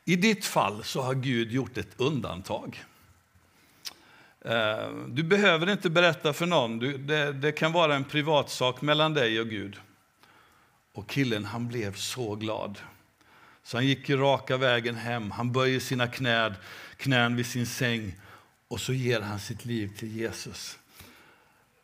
i 0.06 0.16
ditt 0.16 0.46
fall 0.46 0.84
så 0.84 1.02
har 1.02 1.14
Gud 1.14 1.52
gjort 1.52 1.78
ett 1.78 1.94
undantag. 1.98 2.84
Eh, 4.42 4.90
du 5.08 5.24
behöver 5.24 5.70
inte 5.70 5.90
berätta 5.90 6.34
för 6.34 6.46
någon, 6.46 6.80
det, 7.08 7.34
det 7.34 7.52
kan 7.52 7.72
vara 7.72 7.96
en 7.96 8.04
privatsak 8.04 8.82
mellan 8.82 9.14
dig 9.14 9.40
och 9.40 9.50
Gud. 9.50 9.76
Och 10.94 11.10
killen 11.10 11.46
han 11.46 11.68
blev 11.68 11.96
så 11.96 12.36
glad. 12.36 12.80
Så 13.64 13.78
han 13.78 13.86
gick 13.86 14.10
raka 14.10 14.58
vägen 14.58 14.96
hem, 14.96 15.32
han 15.32 15.52
böjer 15.52 15.80
sina 15.80 16.08
knän, 16.08 16.54
knän 16.98 17.36
vid 17.36 17.46
sin 17.46 17.66
säng 17.66 18.16
och 18.68 18.80
så 18.80 18.94
ger 18.94 19.22
han 19.22 19.40
sitt 19.40 19.66
liv 19.66 19.98
till 19.98 20.16
Jesus. 20.16 20.80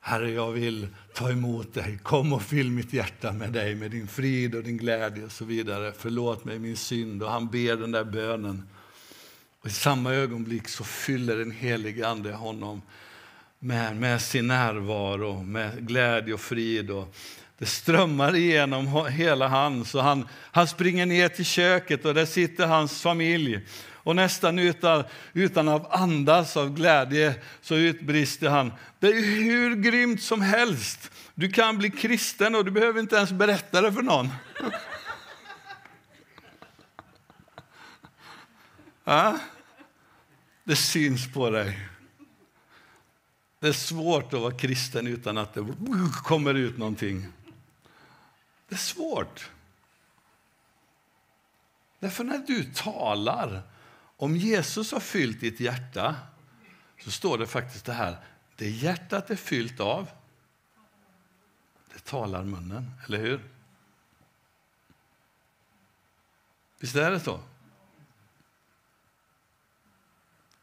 Herre, 0.06 0.32
jag 0.32 0.52
vill 0.52 0.88
ta 1.14 1.30
emot 1.30 1.74
dig. 1.74 2.00
Kom 2.04 2.34
och 2.34 2.42
fyll 2.42 2.72
mitt 2.72 2.94
hjärta 2.94 3.32
med 3.32 3.52
dig, 3.52 3.76
med 3.76 3.92
din 3.92 4.08
frid 4.08 4.56
och 4.56 4.64
din 4.64 4.78
glädje 4.78 5.26
och 5.26 5.32
så 5.32 5.46
vidare. 5.46 5.94
Förlåt 5.98 6.46
mig 6.46 6.60
min 6.60 6.78
synd. 6.78 7.24
Och 7.24 7.32
han 7.32 7.48
ber 7.48 7.76
den 7.76 7.92
där 7.92 8.04
bönen. 8.04 8.64
Och 9.62 9.68
I 9.68 9.72
samma 9.72 10.14
ögonblick 10.14 10.68
så 10.68 10.84
fyller 10.84 11.38
den 11.38 11.52
helige 11.52 12.08
Ande 12.08 12.34
honom 12.34 12.82
med, 13.60 13.96
med 13.96 14.22
sin 14.22 14.48
närvaro, 14.48 15.44
med 15.44 15.88
glädje 15.88 16.34
och 16.34 16.42
frid. 16.42 16.92
Och 16.92 17.16
det 17.58 17.66
strömmar 17.66 18.36
igenom 18.36 19.08
hela 19.12 19.48
han, 19.48 19.86
så 19.86 20.00
han, 20.00 20.28
han 20.32 20.68
springer 20.68 21.06
ner 21.06 21.30
till 21.30 21.46
köket 21.46 22.06
och 22.06 22.14
där 22.14 22.26
sitter 22.26 22.68
hans 22.68 23.02
familj. 23.02 23.62
Och 24.04 24.16
nästan 24.16 24.60
utan, 24.60 25.04
utan 25.34 25.68
att 25.68 25.94
andas 25.94 26.58
av 26.58 26.74
glädje 26.76 27.36
så 27.62 27.76
utbrister 27.76 28.50
han. 28.50 28.74
Det 29.00 29.08
är 29.08 29.44
hur 29.44 29.76
grymt 29.76 30.22
som 30.22 30.42
helst. 30.42 31.12
Du 31.36 31.50
kan 31.50 31.78
bli 31.78 31.90
kristen 31.90 32.56
och 32.56 32.66
du 32.66 32.72
behöver 32.72 33.00
inte 33.00 33.16
ens 33.16 33.32
berätta 33.32 33.82
det 33.82 33.94
för 33.94 34.02
någon. 34.02 34.30
Ja? 34.60 34.70
Ah? 39.06 39.34
Det 40.64 40.76
syns 40.76 41.34
på 41.34 41.50
dig. 41.50 41.90
Det 43.60 43.68
är 43.68 43.74
svårt 43.74 44.34
att 44.34 44.42
vara 44.42 44.58
kristen 44.58 45.08
utan 45.08 45.38
att 45.38 45.54
det 45.54 45.66
kommer 46.24 46.54
ut 46.54 46.78
någonting. 46.78 47.28
Det 48.70 48.76
är 48.76 48.80
svårt. 48.80 49.50
Därför 52.00 52.24
när 52.24 52.38
du 52.38 52.64
talar 52.64 53.62
om 54.24 54.38
Jesus 54.38 54.92
har 54.92 55.00
fyllt 55.00 55.40
ditt 55.40 55.60
hjärta 55.60 56.16
så 57.00 57.12
står 57.12 57.38
det 57.38 57.48
faktiskt 57.48 57.86
det 57.86 57.94
här. 57.94 58.18
Det 58.56 58.70
hjärtat 58.70 59.30
är 59.30 59.36
fyllt 59.36 59.80
av, 59.80 60.10
det 61.94 62.04
talar 62.04 62.44
munnen. 62.44 62.92
Eller 63.06 63.18
hur? 63.18 63.40
Visst 66.80 66.96
är 66.96 67.12
det 67.12 67.20
så? 67.20 67.40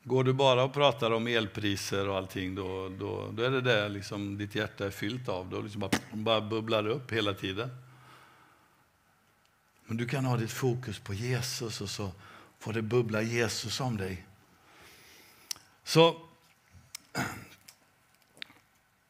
Går 0.03 0.25
du 0.25 0.33
bara 0.33 0.64
och 0.64 0.73
pratar 0.73 1.11
om 1.11 1.27
elpriser 1.27 2.09
och 2.09 2.16
allting, 2.16 2.55
då, 2.55 2.88
då, 2.88 3.31
då 3.33 3.42
är 3.42 3.51
det 3.51 3.61
det 3.61 3.88
liksom 3.88 4.38
ditt 4.38 4.55
hjärta 4.55 4.87
är 4.87 4.90
fyllt 4.90 5.29
av. 5.29 5.51
Då 5.51 5.61
liksom 5.61 5.81
bara, 5.81 5.90
bara 6.12 6.40
bubblar 6.40 6.87
upp 6.87 7.12
hela 7.12 7.35
tiden. 7.35 7.70
Men 9.85 9.96
du 9.96 10.09
kan 10.09 10.25
ha 10.25 10.37
ditt 10.37 10.53
fokus 10.53 10.99
på 10.99 11.14
Jesus 11.14 11.81
och 11.81 11.90
så 11.90 12.12
får 12.61 12.73
det 12.73 12.83
bubbla 12.83 13.23
Jesus 13.23 13.81
om 13.81 13.96
dig. 13.96 14.25
Så 15.85 16.20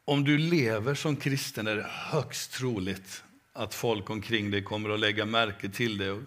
om 0.04 0.24
du 0.24 0.38
lever 0.38 0.94
som 0.94 1.16
kristen 1.16 1.66
är 1.66 1.76
det 1.76 1.90
högst 1.90 2.52
troligt 2.52 3.24
att 3.52 3.74
folk 3.74 4.10
omkring 4.10 4.50
dig 4.50 4.62
kommer 4.64 4.90
att 4.90 5.00
lägga 5.00 5.24
märke 5.24 5.68
till 5.68 5.98
dig 5.98 6.10
och 6.10 6.22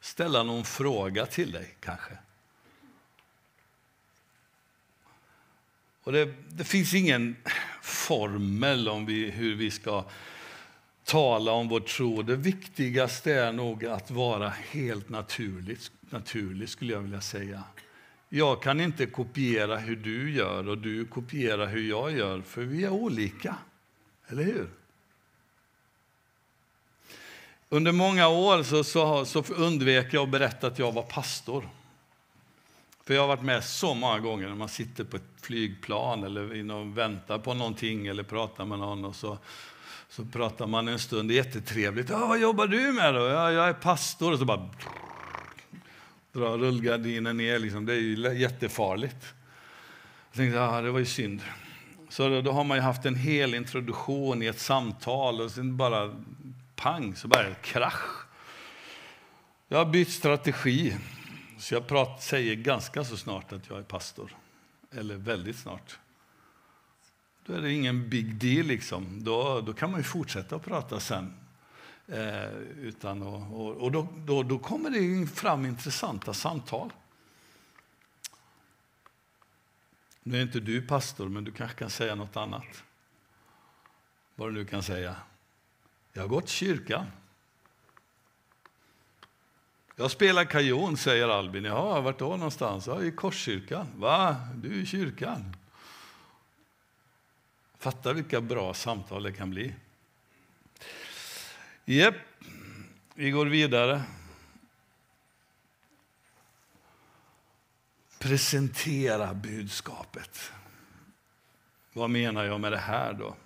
ställa 0.00 0.42
någon 0.42 0.64
fråga 0.64 1.26
till 1.26 1.52
dig 1.52 1.76
kanske. 1.80 2.18
Och 6.02 6.12
det, 6.12 6.34
det 6.48 6.64
finns 6.64 6.94
ingen 6.94 7.36
formel 7.82 8.88
om 8.88 9.06
vi, 9.06 9.30
hur 9.30 9.54
vi 9.54 9.70
ska 9.70 10.04
tala 11.04 11.52
om 11.52 11.68
vår 11.68 11.80
tro. 11.80 12.22
Det 12.22 12.36
viktigaste 12.36 13.32
är 13.32 13.52
nog 13.52 13.84
att 13.84 14.10
vara 14.10 14.48
helt 14.48 15.08
naturligt, 15.08 15.92
naturlig, 16.12 16.68
skulle 16.68 16.92
jag 16.92 17.00
vilja 17.00 17.20
säga. 17.20 17.62
Jag 18.28 18.62
kan 18.62 18.80
inte 18.80 19.06
kopiera 19.06 19.76
hur 19.76 19.96
du 19.96 20.30
gör 20.30 20.68
och 20.68 20.78
du 20.78 21.04
kopierar 21.04 21.66
hur 21.66 21.88
jag 21.88 22.12
gör, 22.12 22.40
för 22.40 22.62
vi 22.62 22.84
är 22.84 22.90
olika. 22.90 23.56
Eller 24.28 24.42
hur? 24.42 24.68
Under 27.68 27.92
många 27.92 28.28
år 28.28 28.62
så, 28.62 28.84
så, 28.84 29.24
så 29.24 29.44
undvek 29.54 30.14
jag 30.14 30.22
att 30.22 30.30
berätta 30.30 30.66
att 30.66 30.78
jag 30.78 30.92
var 30.92 31.02
pastor. 31.02 31.68
För 33.04 33.14
Jag 33.14 33.22
har 33.22 33.28
varit 33.28 33.42
med 33.42 33.64
så 33.64 33.94
många 33.94 34.18
gånger 34.18 34.48
när 34.48 34.54
man 34.54 34.68
sitter 34.68 35.04
på 35.04 35.16
ett 35.16 35.22
flygplan 35.42 36.24
eller 36.24 36.94
väntar 36.94 37.38
på 37.38 37.54
någonting 37.54 38.06
eller 38.06 38.22
pratar 38.22 38.64
med 38.64 38.78
någon 38.78 39.04
och 39.04 39.16
så 39.16 39.38
så 40.08 40.24
pratar 40.24 40.66
man 40.66 40.88
en 40.88 40.98
stund, 40.98 41.32
jättetrevligt. 41.32 42.10
Ja, 42.10 42.26
vad 42.26 42.40
jobbar 42.40 42.66
du 42.66 42.92
med 42.92 43.14
då? 43.14 43.20
Ja, 43.20 43.52
jag 43.52 43.68
är 43.68 43.72
pastor. 43.72 44.32
Och 44.32 44.38
så 44.38 44.44
bara 44.44 44.70
Dra 46.36 46.56
rullgardinen 46.56 47.36
ner. 47.36 47.58
Liksom. 47.58 47.86
Det 47.86 47.92
är 47.92 48.00
ju 48.00 48.38
jättefarligt. 48.38 49.34
Jag 50.30 50.36
tänkte, 50.36 50.62
ah, 50.62 50.80
det 50.80 50.90
var 50.90 50.98
ju 50.98 51.04
synd. 51.04 51.40
Så 52.08 52.28
då, 52.28 52.40
då, 52.40 52.52
har 52.52 52.64
man 52.64 52.76
ju 52.76 52.82
haft 52.82 53.04
en 53.04 53.14
hel 53.14 53.54
introduktion 53.54 54.42
i 54.42 54.46
ett 54.46 54.60
samtal 54.60 55.40
och 55.40 55.50
sen 55.50 55.76
bara 55.76 56.16
pang, 56.74 57.16
så 57.16 57.28
bara 57.28 57.54
krasch. 57.54 58.26
Jag 59.68 59.78
har 59.78 59.84
bytt 59.84 60.10
strategi. 60.10 60.96
Så 61.58 61.74
jag 61.74 61.86
prat, 61.86 62.22
säger 62.22 62.54
ganska 62.54 63.04
så 63.04 63.16
snart 63.16 63.52
att 63.52 63.68
jag 63.68 63.78
är 63.78 63.82
pastor. 63.82 64.36
Eller 64.92 65.16
väldigt 65.16 65.56
snart. 65.56 65.98
Då 67.46 67.52
är 67.52 67.60
det 67.60 67.72
ingen 67.72 68.08
big 68.08 68.34
deal. 68.34 68.66
Liksom. 68.66 69.24
Då, 69.24 69.60
då 69.60 69.72
kan 69.72 69.90
man 69.90 70.00
ju 70.00 70.04
fortsätta 70.04 70.56
att 70.56 70.64
prata 70.64 71.00
sen. 71.00 71.32
Eh, 72.08 72.54
utan 72.80 73.22
och, 73.22 73.60
och, 73.60 73.76
och 73.76 73.92
då, 73.92 74.08
då, 74.16 74.42
då, 74.42 74.58
kommer 74.58 74.90
det 74.90 75.26
fram 75.26 75.66
intressanta 75.66 76.34
samtal. 76.34 76.92
Nu 80.22 80.38
är 80.38 80.42
inte 80.42 80.60
du 80.60 80.82
pastor, 80.82 81.28
men 81.28 81.44
du 81.44 81.52
kanske 81.52 81.78
kan 81.78 81.90
säga 81.90 82.14
något 82.14 82.36
annat. 82.36 82.84
Vad 84.34 84.48
du 84.48 84.52
nu 84.52 84.64
kan 84.64 84.82
säga. 84.82 85.16
Jag 86.12 86.22
har 86.22 86.28
gått 86.28 86.48
kyrkan. 86.48 87.06
Jag 89.96 90.10
spelar 90.10 90.44
kajon, 90.44 90.96
säger 90.96 91.28
Albin. 91.28 91.64
Jaha, 91.64 92.00
vart 92.00 92.18
då 92.18 92.28
någonstans? 92.28 92.86
Ja, 92.86 93.02
I 93.02 93.12
Korskyrkan. 93.12 93.86
Va? 93.96 94.36
Du 94.54 94.68
är 94.68 94.82
i 94.82 94.86
kyrkan? 94.86 95.56
Fatta 97.78 98.12
vilka 98.12 98.40
bra 98.40 98.74
samtal 98.74 99.22
det 99.22 99.32
kan 99.32 99.50
bli. 99.50 99.74
Jep, 101.88 102.14
vi 103.14 103.30
går 103.30 103.46
vidare. 103.46 104.02
presentera 108.18 109.34
budskapet. 109.34 110.52
Vad 111.92 112.10
menar 112.10 112.44
jag 112.44 112.60
med 112.60 112.72
det 112.72 112.78
här 112.78 113.12
då? 113.12 113.36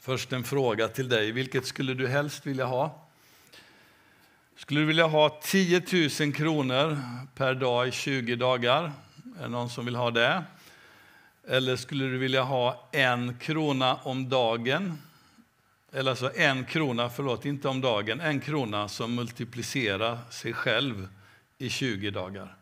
Först 0.00 0.32
en 0.32 0.44
fråga 0.44 0.88
till 0.88 1.08
dig. 1.08 1.32
Vilket 1.32 1.66
skulle 1.66 1.94
du 1.94 2.08
helst 2.08 2.46
vilja 2.46 2.64
ha? 2.64 3.08
Skulle 4.56 4.80
du 4.80 4.86
vilja 4.86 5.06
ha 5.06 5.40
10 5.42 5.82
000 6.20 6.32
kronor 6.32 6.98
per 7.34 7.54
dag 7.54 7.88
i 7.88 7.90
20 7.90 8.36
dagar? 8.36 8.92
Är 9.38 9.42
det 9.42 9.48
någon 9.48 9.70
som 9.70 9.84
vill 9.84 9.96
ha 9.96 10.10
det? 10.10 10.44
Eller 11.48 11.76
skulle 11.76 12.04
du 12.04 12.18
vilja 12.18 12.42
ha 12.42 12.88
en 12.92 13.38
krona 13.38 13.94
om 13.94 14.28
dagen? 14.28 14.98
Eller 15.92 16.10
alltså 16.10 16.32
en 16.34 16.64
krona, 16.64 17.10
förlåt, 17.10 17.44
inte 17.44 17.68
om 17.68 17.80
dagen, 17.80 18.20
en 18.20 18.40
krona 18.40 18.88
som 18.88 19.14
multiplicerar 19.14 20.18
sig 20.30 20.52
själv 20.52 21.08
i 21.58 21.68
20 21.68 22.10
dagar. 22.10 22.56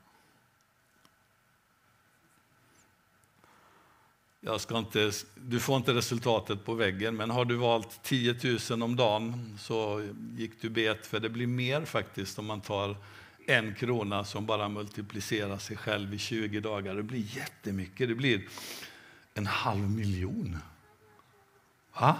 Jag 4.40 4.60
ska 4.60 4.78
inte, 4.78 5.12
du 5.34 5.60
får 5.60 5.76
inte 5.76 5.94
resultatet 5.94 6.64
på 6.64 6.74
väggen, 6.74 7.16
men 7.16 7.30
har 7.30 7.44
du 7.44 7.56
valt 7.56 8.02
10 8.02 8.36
000 8.70 8.82
om 8.82 8.96
dagen 8.96 9.58
så 9.60 10.08
gick 10.36 10.62
du 10.62 10.70
bet, 10.70 11.06
för 11.06 11.20
det 11.20 11.28
blir 11.28 11.46
mer 11.46 11.84
faktiskt 11.84 12.38
om 12.38 12.46
man 12.46 12.60
tar 12.60 12.96
en 13.46 13.74
krona 13.74 14.24
som 14.24 14.46
bara 14.46 14.68
multiplicerar 14.68 15.58
sig 15.58 15.76
själv 15.76 16.14
i 16.14 16.18
20 16.18 16.60
dagar. 16.60 16.94
Det 16.94 17.02
blir 17.02 17.36
jättemycket, 17.36 18.08
det 18.08 18.14
blir 18.14 18.48
en 19.34 19.46
halv 19.46 19.90
miljon. 19.90 20.58
Va? 21.92 22.16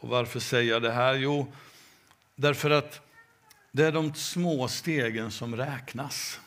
Och 0.00 0.08
varför 0.08 0.40
säger 0.40 0.72
jag 0.72 0.82
det 0.82 0.92
här? 0.92 1.14
Jo, 1.14 1.52
därför 2.34 2.70
att 2.70 3.00
det 3.72 3.84
är 3.84 3.92
de 3.92 4.14
små 4.14 4.68
stegen 4.68 5.30
som 5.30 5.56
räknas. 5.56 6.40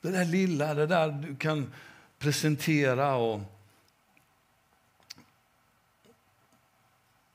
Det 0.00 0.10
där 0.10 0.24
lilla, 0.24 0.74
det 0.74 0.86
där 0.86 1.10
du 1.10 1.36
kan 1.36 1.72
presentera. 2.18 3.14
Och, 3.14 3.40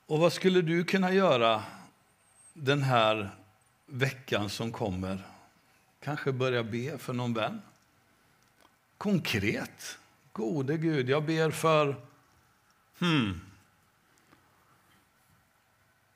och 0.06 0.18
vad 0.18 0.32
skulle 0.32 0.62
du 0.62 0.84
kunna 0.84 1.12
göra 1.12 1.62
den 2.52 2.82
här 2.82 3.30
veckan 3.86 4.50
som 4.50 4.72
kommer? 4.72 5.22
Kanske 6.00 6.32
börja 6.32 6.62
be 6.62 6.98
för 6.98 7.12
någon 7.12 7.34
vän? 7.34 7.62
Konkret. 8.98 9.98
Gode 10.32 10.76
Gud, 10.76 11.10
jag 11.10 11.24
ber 11.24 11.50
för... 11.50 12.11
Hmm. 12.98 13.40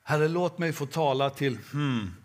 Herre, 0.03 0.27
låt 0.27 0.57
mig 0.57 0.73
få 0.73 0.85
tala 0.85 1.29
till 1.29 1.57
hmm, 1.71 2.15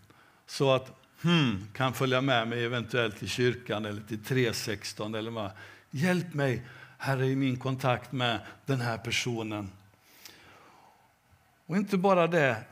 så 0.45 0.71
att 0.71 0.91
hmm, 1.21 1.67
kan 1.73 1.93
följa 1.93 2.21
med 2.21 2.47
mig 2.47 2.65
eventuellt 2.65 3.17
till 3.17 3.29
kyrkan 3.29 3.85
eller 3.85 4.01
till 4.01 4.23
316. 4.23 5.15
Eller 5.15 5.31
vad. 5.31 5.51
Hjälp 5.91 6.33
mig, 6.33 6.67
Herre, 6.97 7.27
i 7.27 7.35
min 7.35 7.59
kontakt 7.59 8.11
med 8.11 8.39
den 8.65 8.81
här 8.81 8.97
personen. 8.97 9.69
Och 11.65 11.77
inte 11.77 11.97
bara 11.97 12.27
det. 12.27 12.63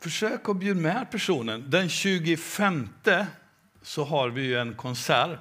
Försök 0.00 0.48
att 0.48 0.56
bjuda 0.56 0.80
med 0.80 1.10
personen. 1.10 1.70
Den 1.70 1.88
25 1.88 2.88
så 3.82 4.04
har 4.04 4.28
vi 4.28 4.54
en 4.54 4.74
konsert, 4.74 5.38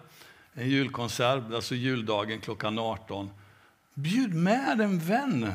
en 0.54 0.69
julkonsert, 0.69 1.43
alltså 1.54 1.75
juldagen 1.75 2.41
klockan 2.41 2.80
18. 2.80 3.30
Bjud 3.97 4.34
med 4.34 4.81
en 4.81 4.99
vän. 4.99 5.51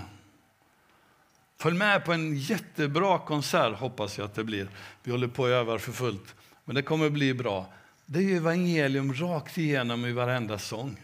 Följ 1.59 1.77
med 1.77 2.05
på 2.05 2.13
en 2.13 2.37
jättebra 2.37 3.19
konsert, 3.19 3.79
hoppas 3.79 4.19
jag 4.19 4.25
att 4.25 4.35
det 4.35 4.45
blir. 4.45 4.69
Vi 5.03 5.11
håller 5.11 5.29
på 5.29 5.45
att 5.45 5.51
öva 5.51 5.79
för 5.79 5.93
fullt, 5.93 6.35
men 6.65 6.75
det 6.75 6.83
kommer 6.83 7.11
bli 7.11 7.35
bra. 7.35 7.73
Det 8.07 8.19
är 8.19 8.37
evangelium 8.37 9.15
rakt 9.15 9.59
igenom 9.59 10.07
i 10.07 10.13
varenda 10.13 10.59
sång 10.59 10.97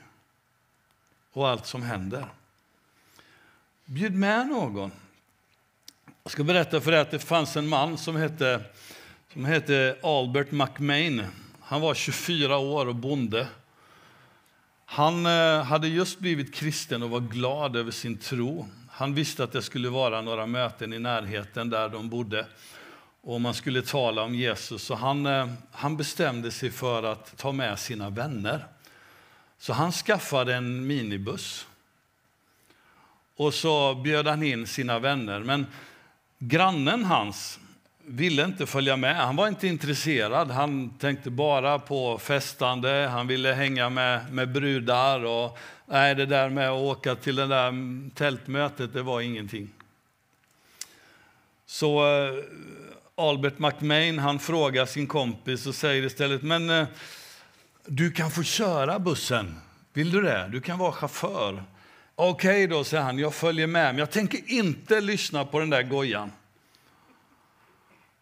och 1.33 1.49
allt 1.49 1.67
som 1.67 1.83
händer. 1.83 2.27
Bjud 3.85 4.15
med 4.15 4.47
någon. 4.47 4.91
Jag 6.23 6.31
ska 6.33 6.45
berätta 6.45 6.81
för 6.81 6.93
er 6.93 6.97
att 6.97 7.11
det 7.11 7.19
fanns 7.19 7.57
en 7.57 7.69
man 7.69 7.99
som 7.99 8.17
hette, 8.17 8.65
som 9.33 9.45
hette 9.45 9.99
Albert 10.03 10.51
McMain. 10.51 11.25
Han 11.61 11.81
var 11.81 11.95
24 11.95 12.59
år 12.59 12.87
och 12.87 12.95
bonde. 12.95 13.49
Han 14.89 15.27
eh, 15.27 15.63
hade 15.63 15.89
just 15.89 16.19
blivit 16.19 16.55
kristen 16.55 17.03
och 17.03 17.11
var 17.11 17.21
glad 17.21 17.77
över 17.77 17.91
sin 17.91 18.19
tro. 18.19 18.69
Han 18.91 19.15
visste 19.15 19.45
att 19.45 19.53
det 19.53 19.63
skulle 19.63 19.89
vara 19.89 20.21
några 20.21 20.47
möten 20.47 20.93
i 20.93 20.99
närheten 20.99 21.71
där 21.71 21.89
de 21.89 22.09
bodde 22.09 22.47
och 23.21 23.41
man 23.41 23.55
skulle 23.55 23.83
tala 23.83 24.23
om 24.23 24.35
Jesus. 24.35 24.83
Så 24.83 24.95
han, 24.95 25.27
eh, 25.27 25.49
han 25.73 25.97
bestämde 25.97 26.51
sig 26.51 26.71
för 26.71 27.03
att 27.03 27.37
ta 27.37 27.53
med 27.53 27.79
sina 27.79 28.11
vänner. 28.11 28.67
Så 29.59 29.73
han 29.73 29.93
skaffade 29.93 30.55
en 30.55 30.87
minibuss. 30.87 31.67
Och 33.37 33.55
så 33.55 33.95
bjöd 33.95 34.27
han 34.27 34.43
in 34.43 34.67
sina 34.67 34.99
vänner. 34.99 35.41
Men 35.41 35.67
grannen 36.39 37.05
hans 37.05 37.61
ville 38.07 38.45
inte 38.45 38.67
följa 38.67 38.97
med. 38.97 39.17
Han 39.17 39.37
var 39.37 39.49
inte 39.49 39.67
intresserad. 39.67 40.51
Han 40.51 40.91
tänkte 40.91 41.31
bara 41.31 41.79
på 41.79 42.19
festande. 42.19 43.09
Han 43.13 43.27
ville 43.27 43.53
hänga 43.53 43.91
med, 43.91 44.33
med 44.33 44.53
brudar. 44.53 45.25
Och, 45.25 45.59
nej, 45.87 46.15
det 46.15 46.27
där 46.27 46.49
med 46.49 46.71
att 46.71 46.81
åka 46.81 47.15
till 47.15 47.37
det 47.37 47.47
där 47.47 47.75
tältmötet, 48.15 48.93
det 48.93 49.03
var 49.03 49.21
ingenting. 49.21 49.71
Så 51.67 51.99
eh, 51.99 52.35
Albert 53.15 53.59
McMain 53.59 54.19
han 54.19 54.39
frågar 54.39 54.87
sin 54.87 55.07
kompis 55.07 55.67
och 55.67 55.75
säger 55.75 56.03
istället 56.03 56.43
men 56.43 56.71
eh, 56.71 56.87
du 57.87 58.11
kan 58.11 58.31
få 58.31 58.43
köra 58.43 58.99
bussen. 58.99 59.57
Vill 59.93 60.11
du 60.11 60.23
det? 60.23 60.49
Du 60.53 60.61
kan 60.61 60.79
vara 60.79 60.93
chaufför. 60.93 61.65
Okej 62.15 62.51
okay 62.51 62.67
då, 62.67 62.85
säger 62.85 63.03
han, 63.03 63.19
jag 63.19 63.35
följer 63.35 63.67
med. 63.67 63.87
Men 63.95 63.99
jag 63.99 64.11
tänker 64.11 64.41
inte 64.47 65.01
lyssna 65.01 65.45
på 65.45 65.59
den 65.59 65.71
där 65.71 65.83
gojan. 65.83 66.33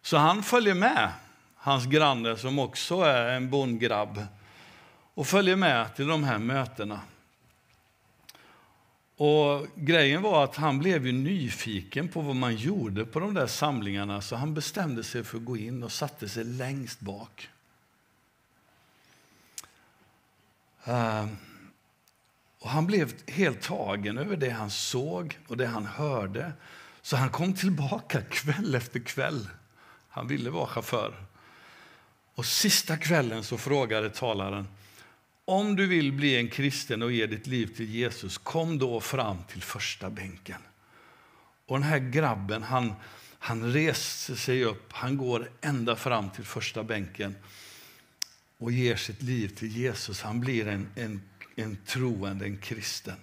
Så 0.05 0.17
han 0.17 0.43
följer 0.43 0.73
med, 0.73 1.11
hans 1.55 1.85
granne 1.85 2.37
som 2.37 2.59
också 2.59 3.01
är 3.01 3.27
en 3.27 3.49
bondgrabb, 3.49 4.25
och 5.13 5.27
följer 5.27 5.55
med 5.55 5.95
till 5.95 6.07
de 6.07 6.23
här 6.23 6.37
mötena. 6.37 7.01
Och 9.17 9.67
grejen 9.75 10.21
var 10.21 10.43
att 10.43 10.55
han 10.55 10.79
blev 10.79 11.05
ju 11.05 11.11
nyfiken 11.11 12.07
på 12.07 12.21
vad 12.21 12.35
man 12.35 12.55
gjorde 12.55 13.05
på 13.05 13.19
de 13.19 13.33
där 13.33 13.47
samlingarna 13.47 14.21
så 14.21 14.35
han 14.35 14.53
bestämde 14.53 15.03
sig 15.03 15.23
för 15.23 15.37
att 15.37 15.45
gå 15.45 15.57
in 15.57 15.83
och 15.83 15.91
satte 15.91 16.29
sig 16.29 16.43
längst 16.43 16.99
bak. 16.99 17.49
Ehm, 20.83 21.37
och 22.59 22.69
han 22.69 22.87
blev 22.87 23.29
helt 23.29 23.61
tagen 23.61 24.17
över 24.17 24.37
det 24.37 24.49
han 24.49 24.69
såg 24.69 25.37
och 25.47 25.57
det 25.57 25.67
han 25.67 25.85
hörde. 25.85 26.53
Så 27.01 27.17
han 27.17 27.29
kom 27.29 27.53
tillbaka 27.53 28.21
kväll 28.29 28.75
efter 28.75 28.99
kväll. 28.99 29.47
Han 30.15 30.27
ville 30.27 30.49
vara 30.49 30.67
chaufför. 30.67 31.13
Och 32.35 32.45
sista 32.45 32.97
kvällen 32.97 33.43
så 33.43 33.57
frågade 33.57 34.09
talaren 34.09 34.67
om 35.45 35.75
du 35.75 35.87
vill 35.87 36.11
bli 36.11 36.37
en 36.37 36.49
kristen 36.49 37.01
och 37.01 37.11
ge 37.11 37.25
ditt 37.25 37.47
liv 37.47 37.75
till 37.75 37.89
Jesus, 37.89 38.37
kom 38.37 38.79
då 38.79 38.99
fram 38.99 39.37
till 39.43 39.61
första 39.61 40.09
bänken. 40.09 40.61
Och 41.65 41.75
den 41.79 41.89
här 41.89 41.99
grabben, 41.99 42.63
han, 42.63 42.93
han 43.39 43.73
reser 43.73 44.35
sig 44.35 44.63
upp, 44.63 44.93
han 44.93 45.17
går 45.17 45.51
ända 45.61 45.95
fram 45.95 46.29
till 46.29 46.45
första 46.45 46.83
bänken 46.83 47.35
och 48.57 48.71
ger 48.71 48.95
sitt 48.95 49.21
liv 49.21 49.47
till 49.47 49.77
Jesus. 49.77 50.21
Han 50.21 50.39
blir 50.39 50.67
en, 50.67 50.87
en, 50.95 51.21
en 51.55 51.77
troende, 51.85 52.45
en 52.45 52.57
kristen. 52.57 53.17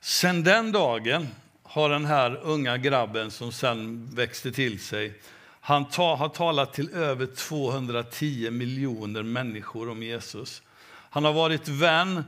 Sen 0.00 0.44
den 0.44 0.72
dagen 0.72 1.28
har 1.62 1.90
den 1.90 2.04
här 2.04 2.36
unga 2.36 2.76
grabben 2.76 3.30
som 3.30 3.52
sen 3.52 4.06
växte 4.14 4.52
till 4.52 4.80
sig, 4.80 5.20
han 5.68 5.84
ta, 5.84 6.14
har 6.14 6.28
talat 6.28 6.72
till 6.72 6.90
över 6.90 7.26
210 7.26 8.50
miljoner 8.50 9.22
människor 9.22 9.88
om 9.88 10.02
Jesus. 10.02 10.62
Han 10.88 11.24
har 11.24 11.32
varit 11.32 11.68
vän, 11.68 12.24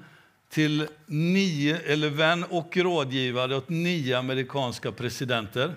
till 0.49 0.89
nio, 1.07 1.81
eller 1.81 2.11
vän 2.11 2.45
och 2.45 2.77
rådgivare 2.77 3.57
åt 3.57 3.69
nio 3.69 4.19
amerikanska 4.19 4.93
presidenter. 4.93 5.75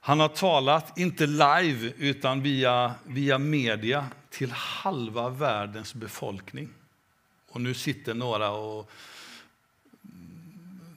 Han 0.00 0.20
har 0.20 0.28
talat, 0.28 0.98
inte 0.98 1.26
live, 1.26 1.92
utan 1.98 2.42
via, 2.42 2.94
via 3.04 3.38
media 3.38 4.06
till 4.30 4.50
halva 4.50 5.28
världens 5.28 5.94
befolkning. 5.94 6.68
Och 7.48 7.60
nu 7.60 7.74
sitter 7.74 8.14
några 8.14 8.50
och 8.50 8.90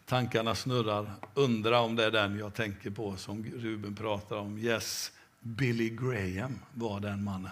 tankarna 0.10 0.56
snurrar. 0.56 1.12
Undrar 1.34 1.80
om 1.80 1.96
det 1.96 2.06
är 2.06 2.12
den 2.12 2.40
jag 2.40 2.54
tänker 2.54 2.90
på 2.90 3.16
som 3.16 3.44
Ruben 3.44 3.96
pratar 3.96 4.36
om. 4.36 4.58
Yes, 4.58 5.12
Billy 5.40 5.90
Graham 5.90 6.60
var 6.74 7.00
den 7.00 7.24
mannen 7.24 7.52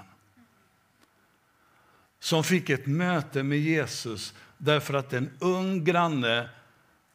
som 2.19 2.43
fick 2.43 2.69
ett 2.69 2.85
möte 2.85 3.43
med 3.43 3.59
Jesus 3.59 4.33
därför 4.57 4.93
att 4.93 5.13
en 5.13 5.29
ung 5.39 5.83
granne 5.83 6.49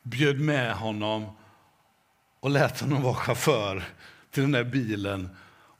bjöd 0.02 0.40
med 0.40 0.74
honom 0.74 1.26
och 2.40 2.50
lät 2.50 2.80
honom 2.80 3.02
vara 3.02 3.14
chaufför 3.14 3.84
till 4.30 4.42
den 4.42 4.52
där 4.52 4.64
bilen. 4.64 5.28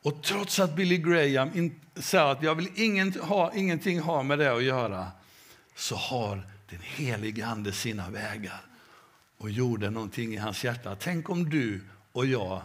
Och 0.03 0.22
trots 0.22 0.61
att 0.61 0.77
Billy 0.77 0.98
Graham 0.98 1.51
in, 1.55 1.81
sa 1.94 2.31
att 2.31 2.42
jag 2.42 2.55
vill 2.55 2.68
ingen, 2.75 3.12
ha, 3.20 3.53
ingenting 3.55 4.01
ha 4.01 4.22
med 4.22 4.38
det 4.38 4.53
att 4.53 4.62
göra, 4.62 5.07
så 5.77 5.96
har 5.96 6.42
den 6.70 6.81
helige 6.83 7.46
Ande 7.46 7.72
sina 7.72 8.11
vägar 8.11 8.61
och 9.42 9.50
gjorde 9.50 9.90
någonting 9.90 10.35
i 10.35 10.37
hans 10.37 10.64
hjärta. 10.64 10.96
Tänk 11.00 11.31
om 11.31 11.50
du 11.50 11.81
och 12.12 12.26
jag 12.26 12.62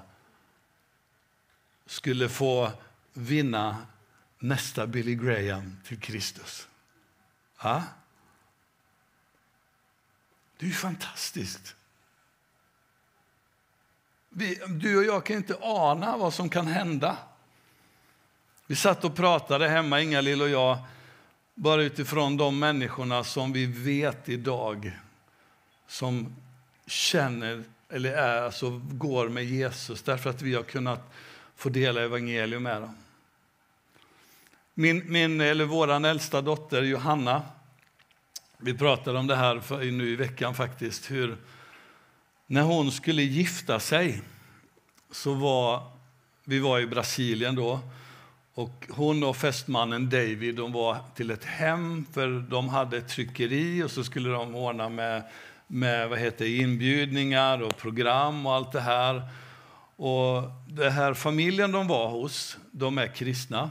skulle 1.86 2.30
få 2.30 2.72
vinna 3.14 3.78
nästa 4.40 4.88
Billy 4.88 5.16
Graham 5.16 5.78
till 5.86 6.00
Kristus. 6.00 6.68
Ja? 7.62 7.84
Det 10.58 10.66
är 10.66 10.68
ju 10.68 10.76
fantastiskt. 10.76 11.76
Vi, 14.30 14.56
du 14.68 14.98
och 14.98 15.04
jag 15.04 15.26
kan 15.26 15.36
inte 15.36 15.58
ana 15.62 16.18
vad 16.18 16.34
som 16.34 16.50
kan 16.50 16.68
hända. 16.68 17.18
Vi 18.68 18.76
satt 18.76 19.04
och 19.04 19.16
pratade 19.16 19.70
hemma, 19.70 20.02
Ingalill 20.02 20.42
och 20.42 20.50
jag, 20.50 20.78
bara 21.56 21.84
utifrån 21.84 22.38
de 22.38 22.60
människorna 22.60 23.24
som 23.24 23.54
vi 23.54 23.66
vet 23.66 24.30
idag 24.30 25.00
som 25.88 26.36
känner 26.88 27.64
eller 27.90 28.14
är, 28.14 28.42
alltså 28.42 28.82
går 28.92 29.30
med 29.30 29.46
Jesus 29.46 30.02
därför 30.02 30.30
att 30.30 30.42
vi 30.42 30.56
har 30.56 30.64
kunnat 30.64 31.14
få 31.56 31.70
dela 31.70 32.02
evangelium 32.02 32.64
med 32.64 32.82
dem. 32.82 32.98
Min, 34.74 35.12
min, 35.12 35.42
eller 35.42 35.66
vår 35.66 36.06
äldsta 36.06 36.42
dotter 36.42 36.82
Johanna, 36.82 37.42
vi 38.58 38.74
pratade 38.74 39.20
om 39.20 39.28
det 39.28 39.36
här 39.36 39.60
för, 39.60 39.92
nu 39.92 40.10
i 40.10 40.16
veckan 40.16 40.56
faktiskt, 40.56 41.12
hur 41.12 41.38
när 42.48 42.62
hon 42.62 42.92
skulle 42.92 43.22
gifta 43.22 43.80
sig 43.80 44.22
så 45.12 45.34
var 45.34 45.92
vi 46.44 46.60
var 46.60 46.80
i 46.80 46.88
Brasilien 46.88 47.56
då 47.56 47.80
och 48.54 48.86
hon 48.90 49.24
och 49.24 49.38
fästmannen 49.38 50.10
David 50.10 50.56
de 50.56 50.72
var 50.72 50.98
till 51.16 51.32
ett 51.32 51.46
hem 51.46 52.06
för 52.14 52.46
de 52.50 52.70
hade 52.70 52.98
ett 52.98 53.10
tryckeri 53.10 53.84
och 53.84 53.92
så 53.92 54.04
skulle 54.04 54.30
de 54.30 54.56
ordna 54.56 54.90
med, 54.90 55.24
med 55.68 56.10
vad 56.10 56.20
heter 56.20 56.46
inbjudningar 56.46 57.62
och 57.62 57.78
program 57.78 58.46
och 58.46 58.54
allt 58.54 58.72
det 58.72 58.82
här. 58.82 59.30
Och 59.96 60.44
det 60.68 60.90
här 60.90 61.14
familjen 61.14 61.72
de 61.72 61.88
var 61.88 62.10
hos, 62.10 62.58
de 62.72 62.98
är 62.98 63.08
kristna. 63.08 63.70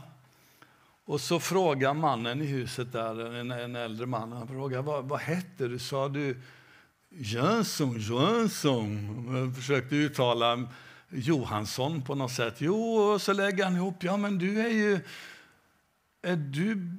Och 1.04 1.20
så 1.20 1.40
frågar 1.40 1.94
mannen 1.94 2.42
i 2.42 2.46
huset 2.46 2.92
där, 2.92 3.34
en, 3.34 3.50
en 3.50 3.76
äldre 3.76 4.06
man, 4.06 4.32
han 4.32 4.48
frågar 4.48 4.82
vad, 4.82 5.04
vad 5.04 5.20
hette 5.20 5.68
du? 5.68 5.78
Sa 5.78 6.08
du 6.08 6.42
Jönsson, 7.10 7.98
Jönsson? 7.98 9.26
Jag 9.36 9.56
försökte 9.56 9.96
uttala 9.96 10.68
Johansson 11.08 12.02
på 12.02 12.14
något 12.14 12.32
sätt. 12.32 12.54
Jo, 12.58 12.96
och 12.96 13.22
så 13.22 13.32
lägger 13.32 13.64
han 13.64 13.76
ihop. 13.76 14.04
Ja, 14.04 14.16
men 14.16 14.38
du 14.38 14.60
är 14.60 14.70
ju... 14.70 15.00
Är 16.22 16.36
du 16.36 16.98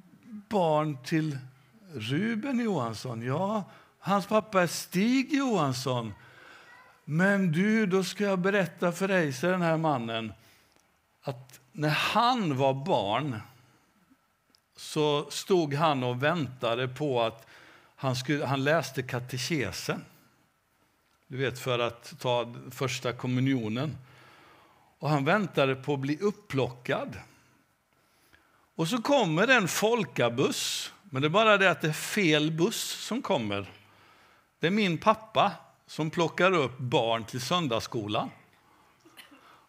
barn 0.49 0.97
till 1.03 1.37
Ruben 1.93 2.59
Johansson? 2.59 3.21
Ja, 3.21 3.63
hans 4.07 4.27
pappa 4.27 4.61
är 4.61 4.67
Stig 4.67 5.33
Johansson. 5.33 6.13
Men 7.05 7.51
du, 7.51 7.85
då 7.85 8.03
ska 8.03 8.23
jag 8.23 8.39
berätta 8.39 8.91
för 8.91 9.07
dig, 9.07 9.33
säger 9.33 9.53
den 9.53 9.61
här 9.61 9.77
mannen, 9.77 10.33
att 11.21 11.59
när 11.71 11.89
han 11.89 12.57
var 12.57 12.73
barn 12.73 13.39
så 14.75 15.31
stod 15.31 15.73
han 15.73 16.03
och 16.03 16.23
väntade 16.23 16.87
på 16.87 17.21
att 17.21 17.47
han, 17.95 18.15
skulle, 18.15 18.45
han 18.45 18.63
läste 18.63 19.03
katekesen. 19.03 20.05
Du 21.27 21.37
vet, 21.37 21.59
för 21.59 21.79
att 21.79 22.19
ta 22.19 22.53
första 22.71 23.13
kommunionen. 23.13 23.97
Och 24.99 25.09
han 25.09 25.25
väntade 25.25 25.75
på 25.75 25.93
att 25.93 25.99
bli 25.99 26.17
upplockad. 26.17 27.17
Och 28.75 28.87
så 28.87 29.01
kommer 29.01 29.47
en 29.47 29.67
folkabuss, 29.67 30.93
men 31.03 31.21
det 31.21 31.27
är 31.27 31.29
bara 31.29 31.57
det 31.57 31.71
att 31.71 31.81
det 31.81 31.87
är 31.87 31.93
fel 31.93 32.51
buss 32.51 33.05
som 33.05 33.21
kommer. 33.21 33.76
Det 34.59 34.67
är 34.67 34.71
min 34.71 34.97
pappa 34.97 35.51
som 35.87 36.09
plockar 36.09 36.51
upp 36.51 36.77
barn 36.77 37.23
till 37.23 37.41
söndagsskolan. 37.41 38.29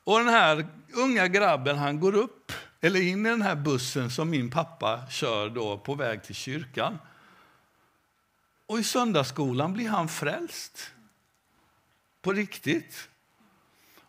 Och 0.04 0.18
den 0.18 0.28
här 0.28 0.68
unga 0.94 1.28
grabben 1.28 1.78
han 1.78 2.00
går 2.00 2.14
upp, 2.14 2.52
eller 2.80 3.00
in 3.00 3.26
i 3.26 3.28
den 3.28 3.42
här 3.42 3.56
bussen 3.56 4.10
som 4.10 4.30
min 4.30 4.50
pappa 4.50 5.00
kör 5.10 5.50
då 5.50 5.78
på 5.78 5.94
väg 5.94 6.22
till 6.22 6.34
kyrkan. 6.34 6.98
Och 8.66 8.78
i 8.78 8.84
söndagsskolan 8.84 9.72
blir 9.72 9.88
han 9.88 10.08
frälst. 10.08 10.90
På 12.22 12.32
riktigt. 12.32 13.08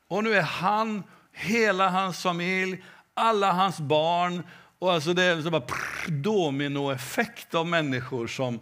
Och 0.07 0.23
nu 0.23 0.33
är 0.33 0.41
han, 0.41 1.03
hela 1.31 1.89
hans 1.89 2.23
familj, 2.23 2.83
alla 3.13 3.51
hans 3.51 3.79
barn 3.79 4.43
och 4.79 4.93
alltså 4.93 5.13
det 5.13 5.23
är 5.23 5.47
en 5.47 6.21
dominoeffekt 6.23 7.55
av 7.55 7.67
människor 7.67 8.27
som 8.27 8.59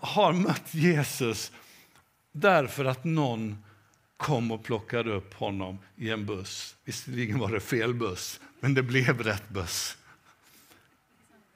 har 0.00 0.32
mött 0.32 0.74
Jesus 0.74 1.52
därför 2.32 2.84
att 2.84 3.04
någon 3.04 3.64
kom 4.16 4.50
och 4.50 4.64
plockade 4.64 5.12
upp 5.12 5.34
honom 5.34 5.78
i 5.96 6.10
en 6.10 6.26
buss. 6.26 6.76
Visserligen 6.84 7.38
var 7.38 7.52
det 7.52 7.60
fel 7.60 7.94
buss, 7.94 8.40
men 8.60 8.74
det 8.74 8.82
blev 8.82 9.22
rätt 9.22 9.48
buss. 9.48 9.96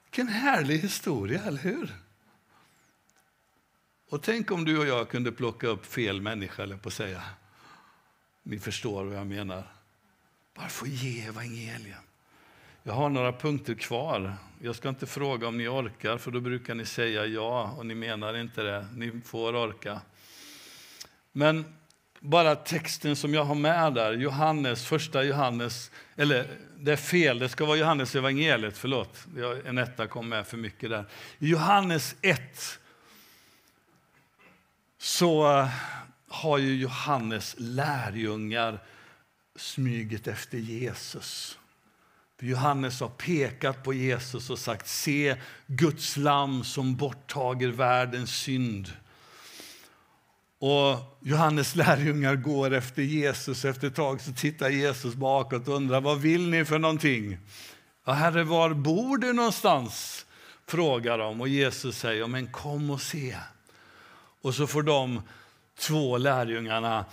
Vilken 0.04 0.28
härlig 0.28 0.78
historia, 0.78 1.42
eller 1.42 1.58
hur? 1.58 1.94
Och 4.08 4.22
tänk 4.22 4.50
om 4.50 4.64
du 4.64 4.78
och 4.78 4.86
jag 4.86 5.08
kunde 5.08 5.32
plocka 5.32 5.66
upp 5.66 5.86
fel 5.86 6.20
människa, 6.20 6.62
eller 6.62 6.76
på 6.76 6.88
att 6.88 6.94
säga. 6.94 7.22
Ni 8.42 8.58
förstår 8.58 9.04
vad 9.04 9.16
jag 9.16 9.26
menar. 9.26 9.72
Bara 10.54 10.68
få 10.68 10.86
ge 10.86 11.20
evangelium. 11.26 12.09
Jag 12.90 12.94
har 12.94 13.08
några 13.08 13.32
punkter 13.32 13.74
kvar. 13.74 14.34
Jag 14.60 14.76
ska 14.76 14.88
inte 14.88 15.06
fråga 15.06 15.48
om 15.48 15.56
ni 15.58 15.68
orkar, 15.68 16.18
för 16.18 16.30
då 16.30 16.40
brukar 16.40 16.74
ni 16.74 16.86
säga 16.86 17.26
ja, 17.26 17.74
och 17.78 17.86
ni 17.86 17.94
menar 17.94 18.36
inte 18.36 18.62
det. 18.62 18.86
Ni 18.94 19.20
får 19.24 19.56
orka. 19.56 20.00
Men 21.32 21.64
bara 22.20 22.56
texten 22.56 23.16
som 23.16 23.34
jag 23.34 23.44
har 23.44 23.54
med 23.54 23.94
där, 23.94 24.12
Johannes, 24.12 24.86
första 24.86 25.22
Johannes, 25.22 25.90
eller 26.16 26.46
det 26.78 26.92
är 26.92 26.96
fel, 26.96 27.38
det 27.38 27.48
ska 27.48 27.64
vara 27.64 27.76
Johannes 27.76 28.14
evangeliet, 28.14 28.78
förlåt. 28.78 29.26
En 29.64 29.78
etta 29.78 30.06
kom 30.06 30.28
med 30.28 30.46
för 30.46 30.56
mycket 30.56 30.90
där. 30.90 31.04
I 31.38 31.48
Johannes 31.48 32.16
1 32.22 32.40
så 34.98 35.58
eh, 35.58 35.68
har 36.28 36.58
ju 36.58 36.76
Johannes 36.76 37.54
lärjungar 37.58 38.78
smugit 39.56 40.26
efter 40.26 40.58
Jesus. 40.58 41.56
Johannes 42.42 43.00
har 43.00 43.08
pekat 43.08 43.82
på 43.84 43.92
Jesus 43.92 44.50
och 44.50 44.58
sagt 44.58 44.88
se 44.88 45.36
Guds 45.66 46.16
lam 46.16 46.64
som 46.64 46.96
borttager 46.96 47.68
världens 47.68 48.30
synd. 48.30 48.92
Och 50.58 51.18
Johannes 51.22 51.76
lärjungar 51.76 52.36
går 52.36 52.72
efter 52.72 53.02
Jesus. 53.02 53.64
Efter 53.64 53.86
ett 53.86 53.94
tag 53.94 54.20
så 54.20 54.32
tittar 54.32 54.70
Jesus 54.70 55.14
bakåt 55.14 55.68
och 55.68 55.74
undrar 55.74 56.00
vad 56.00 56.20
vill 56.20 56.50
ni 56.50 56.64
för 56.64 56.78
någonting. 56.78 57.38
Ja, 58.04 58.12
herre, 58.12 58.44
var 58.44 58.74
bor 58.74 59.18
du 59.18 59.32
någonstans? 59.32 60.26
frågar 60.70 61.18
de. 61.18 61.40
Och 61.40 61.48
Jesus 61.48 61.98
säger 61.98 62.26
men 62.26 62.46
kom 62.46 62.90
och 62.90 63.00
se. 63.00 63.36
Och 64.42 64.54
så 64.54 64.66
får 64.66 64.82
de 64.82 65.22
två 65.78 66.18
lärjungarna 66.18 67.04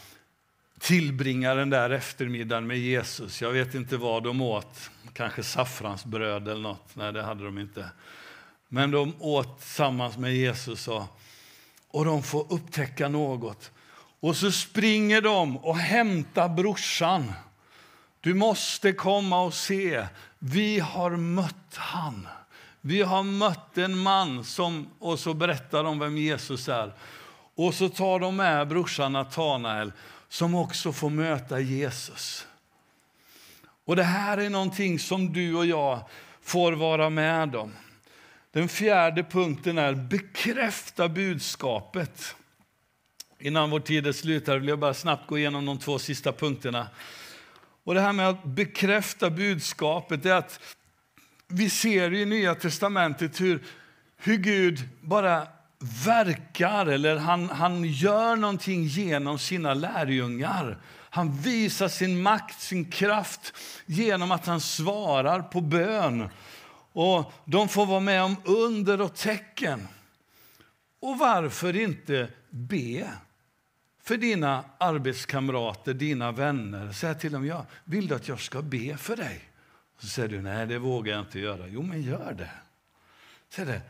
tillbringa 0.80 1.56
den 1.56 1.70
där 1.70 1.90
eftermiddagen 1.90 2.68
med 2.68 2.78
Jesus. 2.78 3.42
Jag 3.42 3.52
vet 3.52 3.76
inte 3.76 3.98
vad 3.98 4.24
de 4.24 4.42
åt, 4.42 4.90
kanske 5.17 5.43
saffransbröd 5.43 6.47
eller 6.47 6.62
något. 6.62 6.95
Nej, 6.95 7.13
det 7.13 7.23
hade 7.23 7.45
de 7.45 7.58
inte. 7.58 7.89
Men 8.67 8.91
de 8.91 9.13
åt 9.19 9.60
tillsammans 9.60 10.17
med 10.17 10.36
Jesus 10.36 10.88
och, 10.88 11.03
och 11.91 12.06
de 12.06 12.23
får 12.23 12.53
upptäcka 12.53 13.10
något. 13.10 13.71
Och 14.19 14.35
så 14.35 14.52
springer 14.52 15.21
de 15.21 15.58
och 15.58 15.77
hämtar 15.77 16.50
brorsan. 16.50 17.33
Du 18.21 18.33
måste 18.33 18.94
komma 18.94 19.42
och 19.42 19.54
se. 19.54 20.08
Vi 20.39 20.79
har 20.79 21.12
mött 21.12 21.75
han. 21.75 22.27
Vi 22.81 23.02
har 23.02 23.23
mött 23.23 23.77
en 23.77 23.98
man 23.98 24.44
som... 24.44 24.87
Och 25.00 25.19
så 25.19 25.33
berättar 25.33 25.83
de 25.83 26.00
vem 26.00 26.17
Jesus 26.17 26.69
är. 26.69 26.94
Och 27.56 27.73
så 27.73 27.89
tar 27.89 28.19
de 28.19 28.35
med 28.35 28.67
brorsan 28.67 29.13
Natanael 29.13 29.92
som 30.29 30.56
också 30.56 30.94
får 30.94 31.10
möta 31.10 31.60
Jesus. 31.60 32.48
Och 33.88 33.96
Det 33.96 34.04
här 34.04 34.38
är 34.38 34.50
någonting 34.50 35.00
som 35.00 35.33
du 35.33 35.56
och 35.56 35.65
jag 35.65 36.00
får 36.42 36.71
vara 36.71 37.10
med 37.10 37.56
om. 37.56 37.71
Den 38.52 38.69
fjärde 38.69 39.23
punkten 39.23 39.77
är 39.77 39.94
bekräfta 39.94 41.10
budskapet. 41.10 42.35
Innan 43.40 43.69
vår 43.69 43.79
tid 43.79 44.08
är 44.08 44.12
slut 44.12 44.48
här 44.48 44.58
vill 44.58 44.69
jag 44.69 44.79
bara 44.79 44.94
snabbt 44.94 45.27
gå 45.27 45.38
igenom 45.38 45.65
de 45.65 45.79
två 45.79 46.00
sista 46.00 46.31
punkterna. 46.31 46.88
Och 47.83 47.94
Det 47.94 48.02
här 48.02 48.13
med 48.13 48.29
att 48.29 48.44
bekräfta 48.44 49.29
budskapet 49.29 50.25
är 50.25 50.33
att 50.33 50.60
vi 51.48 51.69
ser 51.69 52.13
i 52.13 52.25
Nya 52.25 52.56
testamentet 52.56 53.42
hur, 53.42 53.63
hur 54.17 54.38
Gud 54.38 54.90
bara 55.02 55.48
verkar 56.06 56.85
eller 56.85 57.17
han, 57.17 57.50
han 57.50 57.83
gör 57.83 58.35
någonting 58.35 58.83
genom 58.83 59.40
sina 59.40 59.73
lärjungar. 59.73 60.77
Han 61.10 61.37
visar 61.37 61.87
sin 61.87 62.21
makt, 62.21 62.62
sin 62.62 62.91
kraft 62.91 63.53
genom 63.85 64.31
att 64.31 64.45
han 64.45 64.62
svarar 64.62 65.41
på 65.41 65.62
bön. 65.62 66.29
Och 66.93 67.33
De 67.45 67.69
får 67.69 67.85
vara 67.85 67.99
med 67.99 68.23
om 68.23 68.35
under 68.43 69.01
och 69.01 69.15
tecken. 69.15 69.87
Och 70.99 71.17
varför 71.17 71.75
inte 71.75 72.29
be 72.49 73.12
för 74.03 74.17
dina 74.17 74.63
arbetskamrater, 74.77 75.93
dina 75.93 76.31
vänner? 76.31 76.91
Säg 76.91 77.19
till 77.19 77.31
dem, 77.31 77.45
ja, 77.45 77.65
vill 77.83 78.08
du 78.08 78.15
att 78.15 78.27
jag 78.27 78.39
ska 78.39 78.62
be 78.62 78.97
för 78.97 79.15
dig? 79.15 79.49
Så 79.99 80.08
säger 80.08 80.29
du, 80.29 80.41
nej 80.41 80.67
det 80.67 80.79
vågar 80.79 81.13
jag 81.13 81.21
inte 81.21 81.39
göra. 81.39 81.67
Jo, 81.67 81.81
men 81.81 82.01
gör 82.01 82.33
det. 82.33 82.51
Säg 83.49 83.65
det. 83.65 83.81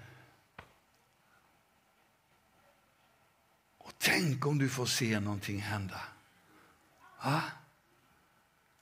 Och 3.77 3.93
tänk 3.97 4.45
om 4.45 4.57
du 4.57 4.69
får 4.69 4.85
se 4.85 5.19
någonting 5.19 5.59
hända. 5.59 6.01
Va? 7.23 7.41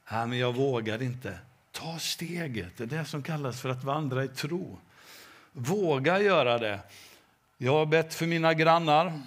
Ja, 0.10 0.26
men 0.26 0.38
jag 0.38 0.56
vågar 0.56 1.02
inte. 1.02 1.40
Ta 1.72 2.00
steget. 2.00 2.78
Det 2.78 2.84
är 2.84 2.88
det 2.88 3.06
som 3.06 3.24
kallas 3.24 3.62
för 3.62 3.70
att 3.70 3.84
vandra 3.84 4.24
i 4.24 4.28
tro. 4.28 4.80
Våga 5.52 6.22
göra 6.22 6.58
det. 6.58 6.80
Jag 7.58 7.72
har 7.72 7.86
bett 7.86 8.14
för 8.14 8.28
mina 8.28 8.54
grannar. 8.54 9.22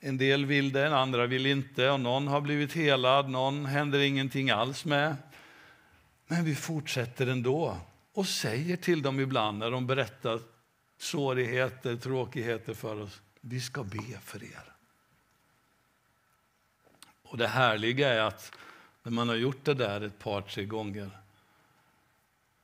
En 0.00 0.18
del 0.18 0.46
vill 0.46 0.72
det, 0.72 0.96
andra 0.96 1.26
vill 1.26 1.46
inte. 1.46 1.90
Och 1.90 2.00
någon 2.00 2.28
har 2.28 2.40
blivit 2.40 2.72
helad, 2.72 3.28
någon 3.28 3.66
händer 3.66 3.98
ingenting 3.98 4.50
alls 4.50 4.84
med. 4.84 5.16
Men 6.26 6.44
vi 6.44 6.54
fortsätter 6.54 7.26
ändå 7.26 7.76
och 8.12 8.26
säger 8.26 8.76
till 8.76 9.02
dem 9.02 9.20
ibland 9.20 9.58
när 9.58 9.70
de 9.70 9.86
berättar 9.86 10.40
svårigheter, 10.98 11.96
tråkigheter 11.96 12.74
för 12.74 13.00
oss. 13.00 13.20
Vi 13.40 13.60
ska 13.60 13.82
be 13.82 14.18
för 14.22 14.44
er. 14.44 14.75
Och 17.28 17.38
det 17.38 17.46
härliga 17.46 18.08
är 18.08 18.20
att 18.20 18.52
när 19.02 19.12
man 19.12 19.28
har 19.28 19.36
gjort 19.36 19.64
det 19.64 19.74
där 19.74 20.00
ett 20.00 20.18
par, 20.18 20.42
tre 20.42 20.64
gånger 20.64 21.10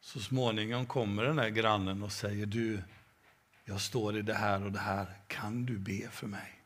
så 0.01 0.21
småningom 0.21 0.87
kommer 0.87 1.25
den 1.25 1.37
där 1.37 1.49
grannen 1.49 2.03
och 2.03 2.13
säger 2.13 2.47
du, 2.47 2.83
jag 3.65 3.81
står 3.81 4.19
i 4.19 4.23
det 4.23 4.35
här 4.35 4.65
och 4.65 4.73
det 4.73 4.79
här, 4.79 5.07
kan 5.27 5.67
du 5.67 5.79
be 5.79 6.09
för 6.11 6.27
mig? 6.27 6.63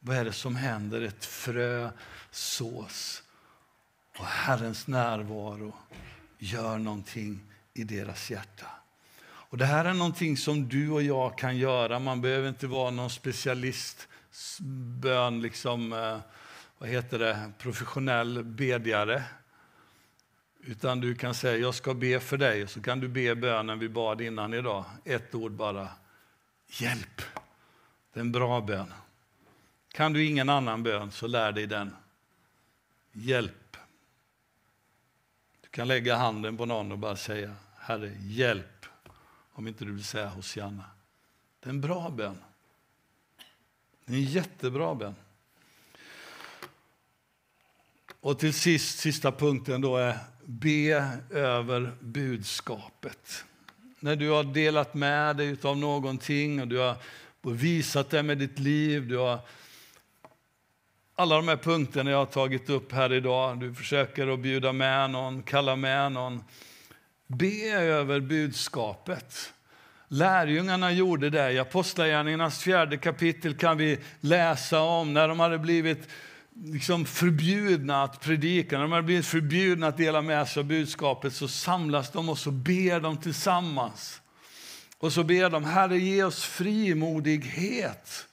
Vad 0.00 0.16
är 0.16 0.24
det 0.24 0.32
som 0.32 0.56
händer? 0.56 1.02
Ett 1.02 1.24
frö 1.24 1.90
sås 2.30 3.22
och 4.18 4.26
Herrens 4.26 4.86
närvaro 4.86 5.74
gör 6.38 6.78
någonting 6.78 7.40
i 7.74 7.84
deras 7.84 8.30
hjärta. 8.30 8.66
Och 9.22 9.58
Det 9.58 9.66
här 9.66 9.84
är 9.84 9.94
någonting 9.94 10.36
som 10.36 10.68
du 10.68 10.90
och 10.90 11.02
jag 11.02 11.38
kan 11.38 11.56
göra. 11.56 11.98
Man 11.98 12.20
behöver 12.20 12.48
inte 12.48 12.66
vara 12.66 12.90
någon 12.90 13.10
specialist, 13.10 14.08
bön, 15.00 15.42
liksom, 15.42 15.92
eh, 15.92 16.18
vad 16.80 16.88
heter 16.88 17.18
det, 17.18 17.52
professionell 17.58 18.44
bedjare. 18.44 19.24
Utan 20.60 21.00
du 21.00 21.14
kan 21.14 21.34
säga, 21.34 21.56
jag 21.56 21.74
ska 21.74 21.94
be 21.94 22.20
för 22.20 22.36
dig, 22.36 22.68
så 22.68 22.82
kan 22.82 23.00
du 23.00 23.08
be 23.08 23.34
bönen 23.34 23.78
vi 23.78 23.88
bad 23.88 24.20
innan 24.20 24.54
idag. 24.54 24.84
Ett 25.04 25.34
ord 25.34 25.52
bara. 25.52 25.88
Hjälp. 26.66 27.22
Det 28.12 28.18
är 28.18 28.20
en 28.20 28.32
bra 28.32 28.60
bön. 28.60 28.94
Kan 29.92 30.12
du 30.12 30.24
ingen 30.24 30.48
annan 30.48 30.82
bön, 30.82 31.10
så 31.10 31.26
lär 31.26 31.52
dig 31.52 31.66
den. 31.66 31.96
Hjälp. 33.12 33.76
Du 35.60 35.68
kan 35.68 35.88
lägga 35.88 36.16
handen 36.16 36.56
på 36.56 36.66
någon 36.66 36.92
och 36.92 36.98
bara 36.98 37.16
säga, 37.16 37.54
Herre, 37.76 38.12
hjälp. 38.20 38.86
Om 39.52 39.68
inte 39.68 39.84
du 39.84 39.92
vill 39.92 40.04
säga 40.04 40.28
Hosianna. 40.28 40.84
Det 41.60 41.68
är 41.68 41.70
en 41.70 41.80
bra 41.80 42.10
bön. 42.10 42.38
Det 44.04 44.12
är 44.12 44.16
en 44.16 44.24
jättebra 44.24 44.94
bön. 44.94 45.14
Och 48.20 48.38
till 48.38 48.52
sist, 48.52 48.98
sista 48.98 49.32
punkten 49.32 49.80
då 49.80 49.96
är 49.96 50.18
be 50.44 51.08
över 51.30 51.92
budskapet. 52.00 53.44
När 54.00 54.16
du 54.16 54.30
har 54.30 54.44
delat 54.44 54.94
med 54.94 55.36
dig 55.36 55.56
av 55.62 55.78
någonting 55.78 56.60
och 56.60 56.68
du 56.68 56.78
har 56.78 56.96
visat 57.42 58.10
det 58.10 58.22
med 58.22 58.38
ditt 58.38 58.58
liv, 58.58 59.08
du 59.08 59.16
har 59.16 59.38
alla 61.14 61.36
de 61.36 61.48
här 61.48 61.56
punkterna 61.56 62.10
jag 62.10 62.18
har 62.18 62.26
tagit 62.26 62.70
upp 62.70 62.92
här 62.92 63.12
idag. 63.12 63.60
Du 63.60 63.74
försöker 63.74 64.34
att 64.34 64.40
bjuda 64.40 64.72
med 64.72 65.10
någon, 65.10 65.42
kalla 65.42 65.76
med 65.76 66.12
någon. 66.12 66.44
Be 67.26 67.70
över 67.72 68.20
budskapet. 68.20 69.52
Lärjungarna 70.08 70.92
gjorde 70.92 71.30
det. 71.30 71.52
I 71.52 71.58
Apostlagärningarnas 71.58 72.62
fjärde 72.62 72.96
kapitel 72.96 73.54
kan 73.54 73.76
vi 73.76 73.98
läsa 74.20 74.80
om 74.80 75.14
när 75.14 75.28
de 75.28 75.40
hade 75.40 75.58
blivit 75.58 76.08
liksom 76.54 77.04
förbjudna 77.04 78.02
att 78.02 78.20
predika, 78.20 78.76
när 78.76 78.82
de 78.82 78.92
har 78.92 79.02
blivit 79.02 79.26
förbjudna 79.26 79.86
att 79.86 79.96
dela 79.96 80.22
med 80.22 80.48
sig 80.48 80.60
av 80.60 80.66
budskapet 80.66 81.34
så 81.34 81.48
samlas 81.48 82.10
de 82.10 82.28
och 82.28 82.38
så 82.38 82.50
ber 82.50 83.00
de 83.00 83.16
tillsammans. 83.16 84.20
Och 84.98 85.12
så 85.12 85.24
ber 85.24 85.50
de, 85.50 85.64
Herre 85.64 85.98
ge 85.98 86.24
oss 86.24 86.44
frimodighet. 86.44 88.26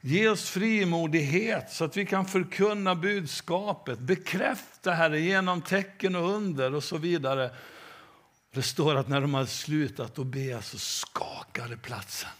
Ge 0.00 0.28
oss 0.28 0.50
frimodighet 0.50 1.72
så 1.72 1.84
att 1.84 1.96
vi 1.96 2.06
kan 2.06 2.26
förkunna 2.26 2.94
budskapet. 2.94 3.98
Bekräfta, 3.98 4.92
Herre, 4.92 5.20
genom 5.20 5.62
tecken 5.62 6.16
och 6.16 6.30
under 6.30 6.74
och 6.74 6.84
så 6.84 6.98
vidare. 6.98 7.50
Det 8.54 8.62
står 8.62 8.96
att 8.96 9.08
när 9.08 9.20
de 9.20 9.34
hade 9.34 9.46
slutat 9.46 10.18
att 10.18 10.26
be 10.26 10.62
så 10.62 10.78
skakade 10.78 11.76
platsen. 11.76 12.30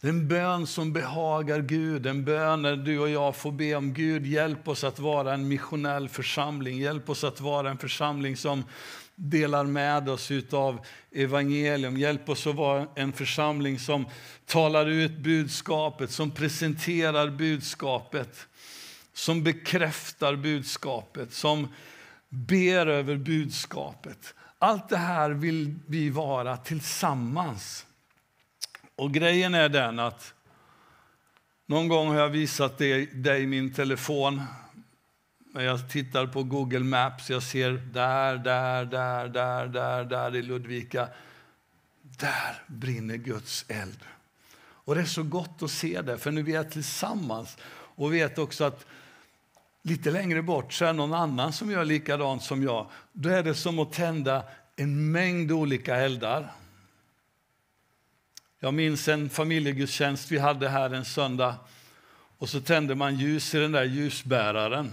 Det 0.00 0.08
är 0.08 0.12
en 0.12 0.28
bön 0.28 0.66
som 0.66 0.92
behagar 0.92 1.60
Gud, 1.60 2.06
en 2.06 2.24
bön 2.24 2.62
där 2.62 2.76
du 2.76 2.98
och 2.98 3.10
jag 3.10 3.36
får 3.36 3.52
be 3.52 3.74
om 3.74 3.94
Gud, 3.94 4.26
hjälp 4.26 4.68
oss 4.68 4.84
att 4.84 4.98
vara 4.98 5.34
en 5.34 5.48
missionell 5.48 6.08
församling. 6.08 6.78
Hjälp 6.78 7.10
oss 7.10 7.24
att 7.24 7.40
vara 7.40 7.70
en 7.70 7.78
församling 7.78 8.36
som 8.36 8.64
delar 9.14 9.64
med 9.64 10.08
oss 10.08 10.30
av 10.52 10.80
evangelium. 11.12 11.96
Hjälp 11.96 12.28
oss 12.28 12.46
att 12.46 12.54
vara 12.54 12.86
en 12.94 13.12
församling 13.12 13.78
som 13.78 14.06
talar 14.46 14.86
ut 14.86 15.18
budskapet, 15.18 16.10
som 16.10 16.30
presenterar 16.30 17.30
budskapet, 17.30 18.46
som 19.14 19.42
bekräftar 19.42 20.36
budskapet, 20.36 21.32
som 21.32 21.68
ber 22.28 22.86
över 22.86 23.16
budskapet. 23.16 24.34
Allt 24.58 24.88
det 24.88 24.96
här 24.96 25.30
vill 25.30 25.74
vi 25.86 26.10
vara 26.10 26.56
tillsammans. 26.56 27.86
Och 29.00 29.12
grejen 29.12 29.54
är 29.54 29.68
den 29.68 29.98
att 29.98 30.34
någon 31.66 31.88
gång 31.88 32.08
har 32.08 32.16
jag 32.16 32.28
visat 32.28 32.78
dig, 32.78 33.06
dig 33.06 33.46
min 33.46 33.72
telefon. 33.72 34.42
När 35.54 35.64
jag 35.64 35.90
tittar 35.90 36.26
på 36.26 36.42
Google 36.42 36.78
Maps, 36.80 37.30
jag 37.30 37.42
ser 37.42 37.70
där, 37.70 38.36
där, 38.36 38.84
där, 38.84 39.28
där, 39.28 39.66
där, 39.66 40.04
där 40.04 40.36
i 40.36 40.42
Ludvika. 40.42 41.08
Där 42.02 42.62
brinner 42.66 43.16
Guds 43.16 43.64
eld. 43.68 43.98
Och 44.60 44.94
det 44.94 45.00
är 45.00 45.04
så 45.04 45.22
gott 45.22 45.62
att 45.62 45.70
se 45.70 46.02
det, 46.02 46.18
för 46.18 46.30
nu 46.30 46.40
är 46.40 46.64
vi 46.64 46.70
tillsammans 46.70 47.56
och 47.72 48.14
vet 48.14 48.38
också 48.38 48.64
att 48.64 48.86
lite 49.82 50.10
längre 50.10 50.42
bort 50.42 50.72
så 50.72 50.84
är 50.84 50.92
någon 50.92 51.14
annan 51.14 51.52
som 51.52 51.70
gör 51.70 51.84
likadant 51.84 52.42
som 52.42 52.62
jag. 52.62 52.90
Då 53.12 53.28
är 53.28 53.42
det 53.42 53.54
som 53.54 53.78
att 53.78 53.92
tända 53.92 54.44
en 54.76 55.12
mängd 55.12 55.52
olika 55.52 55.96
eldar. 55.96 56.52
Jag 58.62 58.74
minns 58.74 59.08
en 59.08 59.30
familjegudstjänst 59.30 60.30
vi 60.30 60.38
hade 60.38 60.68
här 60.68 60.90
en 60.90 61.04
söndag. 61.04 61.56
Och 62.38 62.48
så 62.48 62.60
tände 62.60 62.94
man 62.94 63.16
ljus 63.16 63.54
i 63.54 63.58
den 63.58 63.72
där 63.72 63.84
ljusbäraren. 63.84 64.92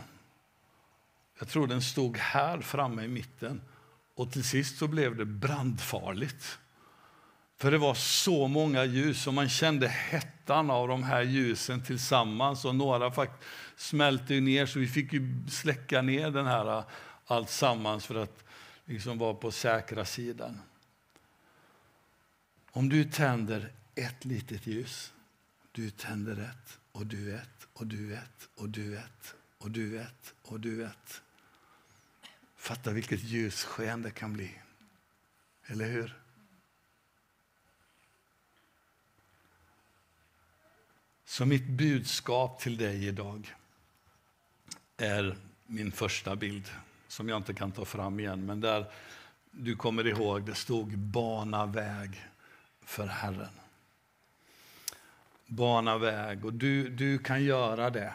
Jag 1.39 1.47
tror 1.47 1.67
den 1.67 1.81
stod 1.81 2.17
här 2.17 2.61
framme 2.61 3.03
i 3.03 3.07
mitten. 3.07 3.61
Och 4.15 4.31
till 4.31 4.43
sist 4.43 4.77
så 4.77 4.87
blev 4.87 5.15
det 5.15 5.25
brandfarligt. 5.25 6.59
För 7.57 7.71
det 7.71 7.77
var 7.77 7.93
så 7.93 8.47
många 8.47 8.85
ljus 8.85 9.27
och 9.27 9.33
man 9.33 9.49
kände 9.49 9.87
hettan 9.87 10.71
av 10.71 10.87
de 10.87 11.03
här 11.03 11.21
ljusen 11.21 11.83
tillsammans. 11.83 12.65
Och 12.65 12.75
några 12.75 13.11
faktiskt 13.11 13.49
smälte 13.75 14.33
ner 14.33 14.65
så 14.65 14.79
vi 14.79 14.87
fick 14.87 15.13
ju 15.13 15.47
släcka 15.49 16.01
ner 16.01 16.31
den 16.31 16.45
här 16.45 16.83
allt 17.25 17.49
sammans 17.49 18.05
för 18.05 18.15
att 18.15 18.43
liksom 18.85 19.17
vara 19.17 19.33
på 19.33 19.51
säkra 19.51 20.05
sidan. 20.05 20.59
Om 22.77 22.89
du 22.89 23.03
tänder 23.03 23.71
ett 23.95 24.25
litet 24.25 24.67
ljus, 24.67 25.13
du 25.71 25.89
tänder 25.89 26.37
ett 26.37 26.79
och 26.91 27.05
du 27.05 27.35
ett 27.35 27.67
och 27.73 27.87
du 27.87 28.15
ett 28.15 28.49
och 28.55 28.69
du 28.69 28.97
ett 28.97 29.35
och 29.57 29.71
du 29.71 29.99
ett 29.99 30.33
och 30.41 30.59
du 30.59 30.85
ett. 30.85 31.21
Fatta 32.55 32.91
vilket 32.91 33.23
ljussken 33.23 34.01
det 34.01 34.11
kan 34.11 34.33
bli. 34.33 34.51
Eller 35.65 35.85
hur? 35.85 36.17
Så 41.25 41.45
mitt 41.45 41.67
budskap 41.67 42.59
till 42.59 42.77
dig 42.77 43.07
idag 43.07 43.55
är 44.97 45.37
min 45.65 45.91
första 45.91 46.35
bild 46.35 46.69
som 47.07 47.29
jag 47.29 47.37
inte 47.37 47.53
kan 47.53 47.71
ta 47.71 47.85
fram 47.85 48.19
igen. 48.19 48.45
Men 48.45 48.61
där 48.61 48.91
du 49.51 49.75
kommer 49.75 50.07
ihåg, 50.07 50.45
det 50.45 50.55
stod 50.55 50.97
bana 50.97 51.65
väg 51.65 52.27
för 52.87 53.07
Herren. 53.07 53.49
Bana 55.45 55.97
väg 55.97 56.45
och 56.45 56.53
du, 56.53 56.89
du 56.89 57.19
kan 57.19 57.43
göra 57.43 57.89
det. 57.89 58.13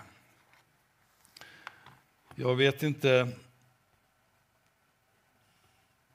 Jag 2.34 2.56
vet 2.56 2.82
inte 2.82 3.28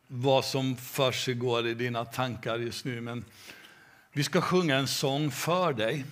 vad 0.08 0.46
som 0.46 0.78
försiggår 0.78 1.68
i 1.68 1.74
dina 1.74 2.06
tankar 2.06 2.58
just 2.58 2.86
nu, 2.86 3.02
men 3.02 3.26
vi 4.12 4.24
ska 4.24 4.42
sjunga 4.42 4.76
en 4.76 4.88
sång 4.88 5.32
för 5.32 5.74
dig. 5.74 6.06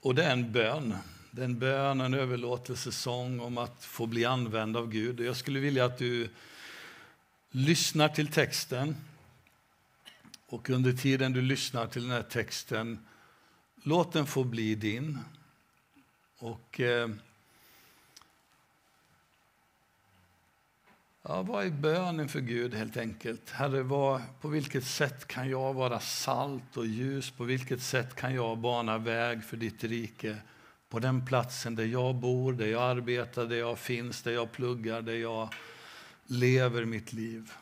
Och 0.00 0.14
det 0.14 0.24
är 0.24 0.32
en 0.32 0.52
bön. 0.52 0.94
Det 1.30 1.40
är 1.40 1.44
en 1.44 1.58
bön, 1.58 2.00
en 2.00 2.14
överlåtelsesång 2.14 3.40
om 3.40 3.58
att 3.58 3.84
få 3.84 4.06
bli 4.06 4.24
använd 4.24 4.76
av 4.76 4.90
Gud. 4.90 5.20
Jag 5.20 5.36
skulle 5.36 5.60
vilja 5.60 5.84
att 5.84 5.98
du 5.98 6.28
lyssnar 7.50 8.08
till 8.08 8.28
texten. 8.28 8.96
Och 10.46 10.70
under 10.70 10.92
tiden 10.92 11.32
du 11.32 11.42
lyssnar 11.42 11.86
till 11.86 12.02
den 12.02 12.10
här 12.10 12.22
texten, 12.22 13.06
låt 13.82 14.12
den 14.12 14.26
få 14.26 14.44
bli 14.44 14.74
din. 14.74 15.18
Och... 16.38 16.80
Eh, 16.80 17.08
Ja, 21.28 21.42
vad 21.42 21.66
är 21.66 21.70
bönen 21.70 22.28
för 22.28 22.40
Gud 22.40 22.74
helt 22.74 22.96
enkelt? 22.96 23.50
Herre, 23.50 23.82
vad, 23.82 24.22
på 24.40 24.48
vilket 24.48 24.84
sätt 24.84 25.26
kan 25.26 25.50
jag 25.50 25.74
vara 25.74 26.00
salt 26.00 26.76
och 26.76 26.86
ljus? 26.86 27.30
På 27.30 27.44
vilket 27.44 27.82
sätt 27.82 28.14
kan 28.14 28.34
jag 28.34 28.58
bana 28.58 28.98
väg 28.98 29.44
för 29.44 29.56
ditt 29.56 29.84
rike? 29.84 30.36
På 30.88 30.98
den 30.98 31.26
platsen 31.26 31.74
där 31.74 31.84
jag 31.84 32.14
bor, 32.14 32.52
där 32.52 32.66
jag 32.66 32.82
arbetar, 32.82 33.46
där 33.46 33.56
jag 33.56 33.78
finns, 33.78 34.22
där 34.22 34.32
jag 34.32 34.52
pluggar, 34.52 35.02
där 35.02 35.14
jag 35.14 35.54
lever 36.26 36.84
mitt 36.84 37.12
liv. 37.12 37.52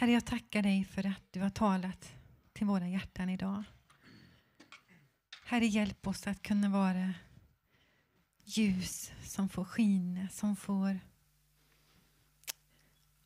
Herre, 0.00 0.12
jag 0.12 0.24
tackar 0.24 0.62
dig 0.62 0.84
för 0.84 1.06
att 1.06 1.22
du 1.30 1.40
har 1.40 1.50
talat 1.50 2.12
till 2.52 2.66
våra 2.66 2.88
hjärtan 2.88 3.28
idag. 3.28 3.62
Herre, 5.44 5.66
hjälp 5.66 6.06
oss 6.06 6.26
att 6.26 6.42
kunna 6.42 6.68
vara 6.68 7.14
ljus 8.44 9.12
som 9.24 9.48
får 9.48 9.64
skina, 9.64 10.28
som 10.28 10.56
får 10.56 11.00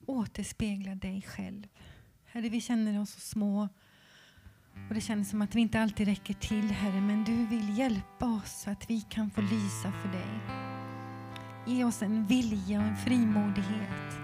återspegla 0.07 0.95
dig 0.95 1.23
själv. 1.23 1.67
Herre, 2.25 2.49
vi 2.49 2.61
känner 2.61 3.01
oss 3.01 3.11
så 3.11 3.21
små 3.21 3.69
och 4.89 4.95
det 4.95 5.01
känns 5.01 5.31
som 5.31 5.43
att 5.43 5.55
vi 5.55 5.61
inte 5.61 5.81
alltid 5.81 6.09
räcker 6.09 6.35
till, 6.35 6.71
Herre, 6.71 7.01
men 7.01 7.25
du 7.25 7.47
vill 7.47 7.79
hjälpa 7.79 8.27
oss 8.27 8.61
så 8.63 8.71
att 8.71 8.91
vi 8.91 9.01
kan 9.01 9.31
få 9.31 9.41
lysa 9.41 9.93
för 9.93 10.09
dig. 10.13 10.41
Ge 11.67 11.85
oss 11.85 12.03
en 12.03 12.27
vilja 12.27 12.79
och 12.79 12.87
en 12.87 12.97
frimodighet 12.97 14.24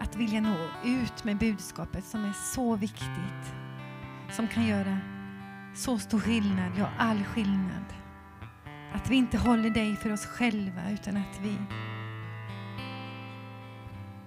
att 0.00 0.16
vilja 0.16 0.40
nå 0.40 0.56
ut 0.84 1.24
med 1.24 1.38
budskapet 1.38 2.04
som 2.04 2.24
är 2.24 2.32
så 2.32 2.76
viktigt. 2.76 3.54
Som 4.30 4.48
kan 4.48 4.66
göra 4.66 4.98
så 5.74 5.98
stor 5.98 6.20
skillnad, 6.20 6.72
ja 6.78 6.90
all 6.98 7.24
skillnad. 7.24 7.84
Att 8.92 9.10
vi 9.10 9.16
inte 9.16 9.38
håller 9.38 9.70
dig 9.70 9.96
för 9.96 10.12
oss 10.12 10.26
själva 10.26 10.90
utan 10.90 11.16
att 11.16 11.40
vi 11.42 11.56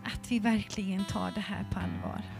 att 0.03 0.31
vi 0.31 0.39
verkligen 0.39 1.05
tar 1.05 1.31
det 1.31 1.41
här 1.41 1.65
på 1.71 1.79
allvar. 1.79 2.38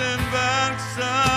den 0.00 0.20
verksamma 0.32 1.29